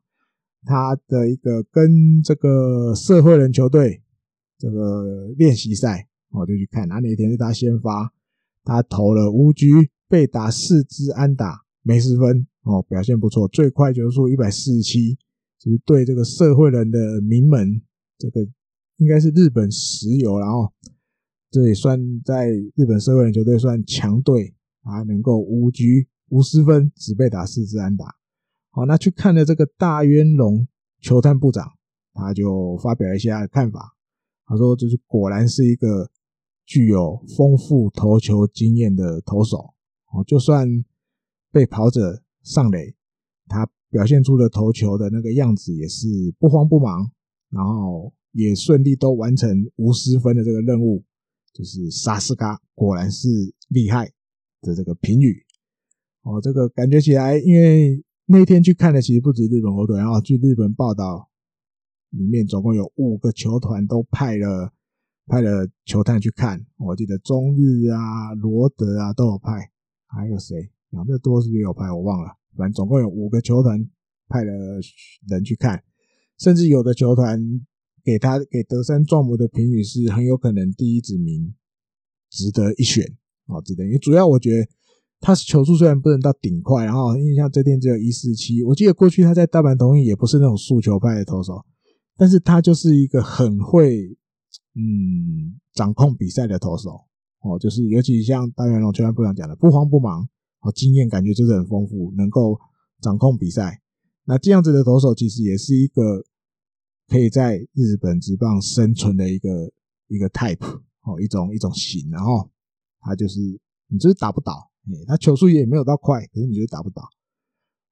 [0.66, 4.02] 他的一个跟这个社会人球队
[4.58, 6.88] 这个练习赛，我就去看。
[6.88, 8.14] 那那天是他先发，
[8.64, 15.18] 他投了五局，被打四支安打，没失分哦，表现不错，最快球速一百四十七，
[15.60, 17.82] 就是对这个社会人的名门，
[18.18, 18.42] 这个
[18.98, 20.72] 应该是日本石油，然后
[21.50, 24.54] 这也算在日本社会人球队算强队，
[24.84, 26.08] 还能够五局。
[26.32, 28.19] 五十分，只被打四支安打。
[28.72, 30.68] 好，那去看了这个大渊龙
[31.02, 31.74] 球探部长，
[32.14, 33.96] 他就发表一下看法。
[34.46, 36.10] 他说：“就是果然是一个
[36.66, 39.74] 具有丰富投球经验的投手。
[40.12, 40.68] 哦，就算
[41.52, 42.96] 被跑者上垒，
[43.48, 46.08] 他表现出的投球的那个样子也是
[46.40, 47.12] 不慌不忙，
[47.50, 51.04] 然后也顺利都完成无失分的这个任务。
[51.54, 53.28] 就是沙斯嘎果然是
[53.68, 54.12] 厉害
[54.62, 55.44] 的这个评语。”
[56.24, 61.32] 哦，这个感觉起来，因为那天去看的其实不止日本火腿，然后据日本报道，
[62.12, 64.72] 里面总共有五个球团都派了
[65.26, 66.64] 派了球探去看。
[66.78, 69.72] 我记得中日啊、罗德啊都有派，
[70.06, 70.70] 还有谁？
[70.92, 71.92] 两个多是不是有派？
[71.92, 72.30] 我忘了。
[72.56, 73.84] 反正总共有五个球团
[74.28, 74.54] 派了
[75.28, 75.84] 人去看，
[76.38, 77.42] 甚至有的球团
[78.04, 81.56] 给他给德山壮磨的评语是很有可能第一指名，
[82.30, 83.18] 值得一选
[83.48, 83.84] 哦，值得。
[83.86, 84.68] 因为主要我觉得。
[85.22, 91.66] 他是球速虽然不能到顶快，然后因为像这天只有一四七，我记得过去他在大阪桐荫也不是那种速球派的投手，
[92.16, 94.18] 但是他就是一个很会
[94.76, 97.02] 嗯掌控比赛的投手
[97.42, 100.28] 哦，就是尤其像大元龙球探部长讲的，不慌不忙
[100.62, 102.58] 哦，经验感觉就是很丰富，能够
[103.02, 103.82] 掌控比赛。
[104.24, 106.24] 那这样子的投手其实也是一个
[107.08, 109.70] 可以在日本职棒生存的一个
[110.08, 110.64] 一个 type
[111.04, 112.50] 哦，一种一种型，然后
[113.02, 113.40] 他就是
[113.88, 114.69] 你就是打不倒。
[115.08, 117.04] 他球速也没有到快，可是你就打不倒。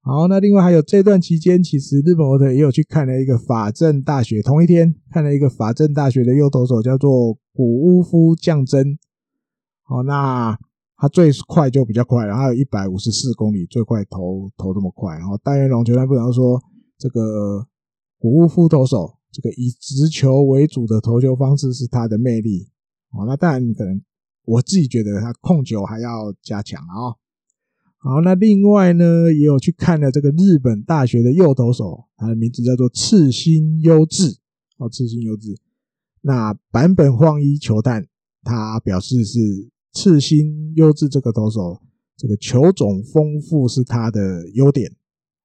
[0.02, 8.98] 好，那另外还有这段期间，其实日本模特也有去看了一个法政大学，同一天看了一个法政大学的右投手，叫做古屋夫降真。
[9.84, 10.58] 好，那
[10.96, 15.14] 他最快就比较快，然后有一百五十四公里，最快投投这么快。
[15.16, 16.58] 然后大元龙球探部长说，
[16.98, 17.68] 这个
[18.18, 22.70] 古屋夫投手，这个以直球为主的投球方式是他的魅力。
[23.12, 24.02] 好，那当然可能。
[24.48, 27.20] 我自己觉得他控球还要加强啊。
[27.98, 34.38] 好，那另外呢，也有去看了这个日本大学的右投手，他的名字叫做赤星优志。
[34.78, 35.60] 哦，赤星优志。
[36.22, 38.08] 那坂本晃一球探
[38.44, 39.40] 他表示是
[39.92, 41.82] 赤星优志这个投手，
[42.16, 44.96] 这个球种丰富是他的优点。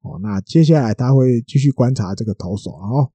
[0.02, 2.70] 哦，那接下来他会继续观察这个投手。
[2.70, 3.10] 哦，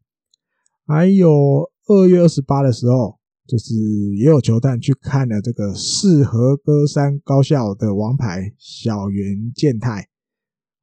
[0.85, 3.17] 还有二月二十八的时候。
[3.47, 3.73] 就是
[4.17, 10.09] 也有球探去看了这个四和歌山高校的王牌小原健太，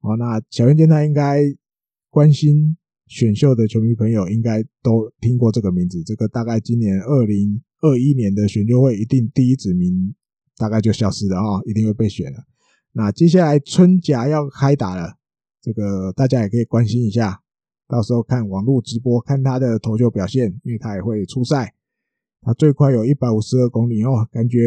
[0.01, 1.43] 哦，那小原健太应该
[2.09, 10.15] 关心选秀的球迷朋友应该都听过这个名字，这个大概今年二零二一年的选秀会一定第一指名
[10.57, 12.45] 大概就消失了啊，一定会被选了。
[12.93, 15.17] 那接下来春甲要开打了，
[15.61, 17.41] 这个大家也可以关心一下，
[17.87, 21.74] 到时候看网络直播看他的投球表现，因为他也会出赛。
[22.45, 24.59] 他最快有一百五十二公里哦，感觉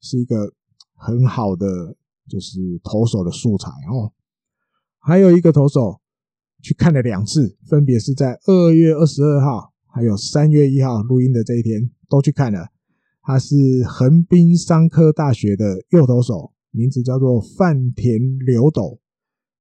[0.00, 0.52] 是一个
[0.94, 1.66] 很好的
[2.28, 4.12] 就是投手的素材哦。
[5.00, 6.00] 还有一个投手
[6.62, 12.68] 去看了两次，分别是在二月二十二号还有三月一号录音的这一天都去看了。
[13.22, 19.00] 他是横滨商科大学的右投手，名字叫做饭田流斗，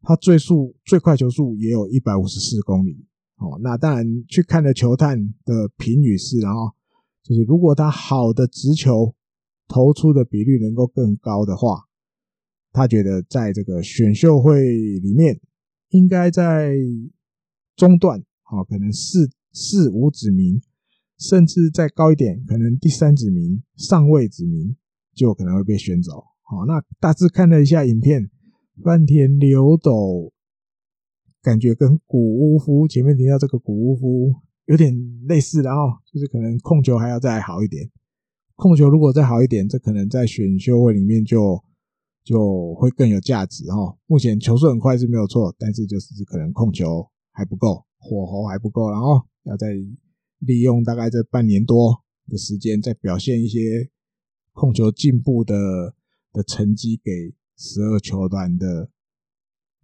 [0.04, 3.08] 他最速最快球速也有一百五十四公里
[3.38, 6.72] 哦，那当然去看了球探的评语是，然后
[7.26, 9.16] 就是如果他好的直球
[9.68, 11.86] 投出的比率能够更高的话，
[12.72, 14.62] 他觉得在这个选秀会
[15.00, 15.42] 里面
[15.90, 16.76] 应该在
[17.76, 18.20] 中段，
[18.52, 20.62] 哦，可能四四五指名，
[21.18, 24.78] 甚至再高一点，可能第三指名、上位指名
[25.16, 26.24] 就可能会被选走。
[26.44, 28.30] 好，那大致看了一下影片，
[28.84, 30.32] 饭田流斗。
[31.42, 34.34] 感觉跟古屋夫前面提到这个古屋夫
[34.66, 34.94] 有点
[35.28, 37.90] 类似，然后就是可能控球还要再好一点。
[38.56, 41.64] 控球如果再好一点，这可能在选秀会里面就
[42.24, 43.98] 就会更有价值哈。
[44.08, 49.74] 目前球速很快是没有错，但是就是可能控球还不够，火候还不够，然后要再
[50.40, 53.90] 利用大概这半年多的时间，再表现一些
[54.54, 55.96] 控球进步的
[56.32, 58.90] 的成绩给十二球团的。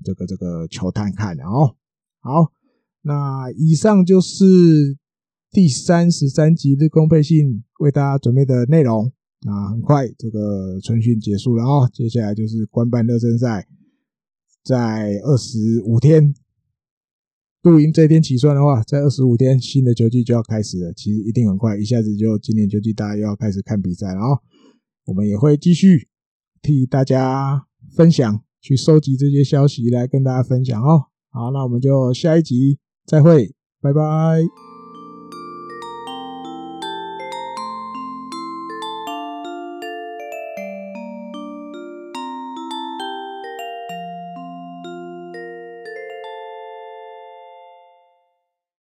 [0.03, 1.75] 这个这个球探看的哦，
[2.21, 2.51] 好，
[3.01, 4.97] 那以上就是
[5.51, 9.11] 第三十三集日工配信为大家准备的内容。
[9.41, 13.67] 那很快这个春训结束了哦，接下来就是官办热身赛，
[14.63, 16.33] 在二十五天，
[17.63, 20.93] 录音这天起算的话，在二十五天新的球季就要开始了。
[20.93, 24.39] 其实一定很快，一下子就今年球季大家又要开始看比赛了哦。
[25.05, 26.07] 我们也会继续
[26.61, 28.43] 替大家分享。
[28.63, 31.05] 去收集这些消息来跟大家分享哦。
[31.31, 34.70] 好，那我们就下一集再会，拜拜。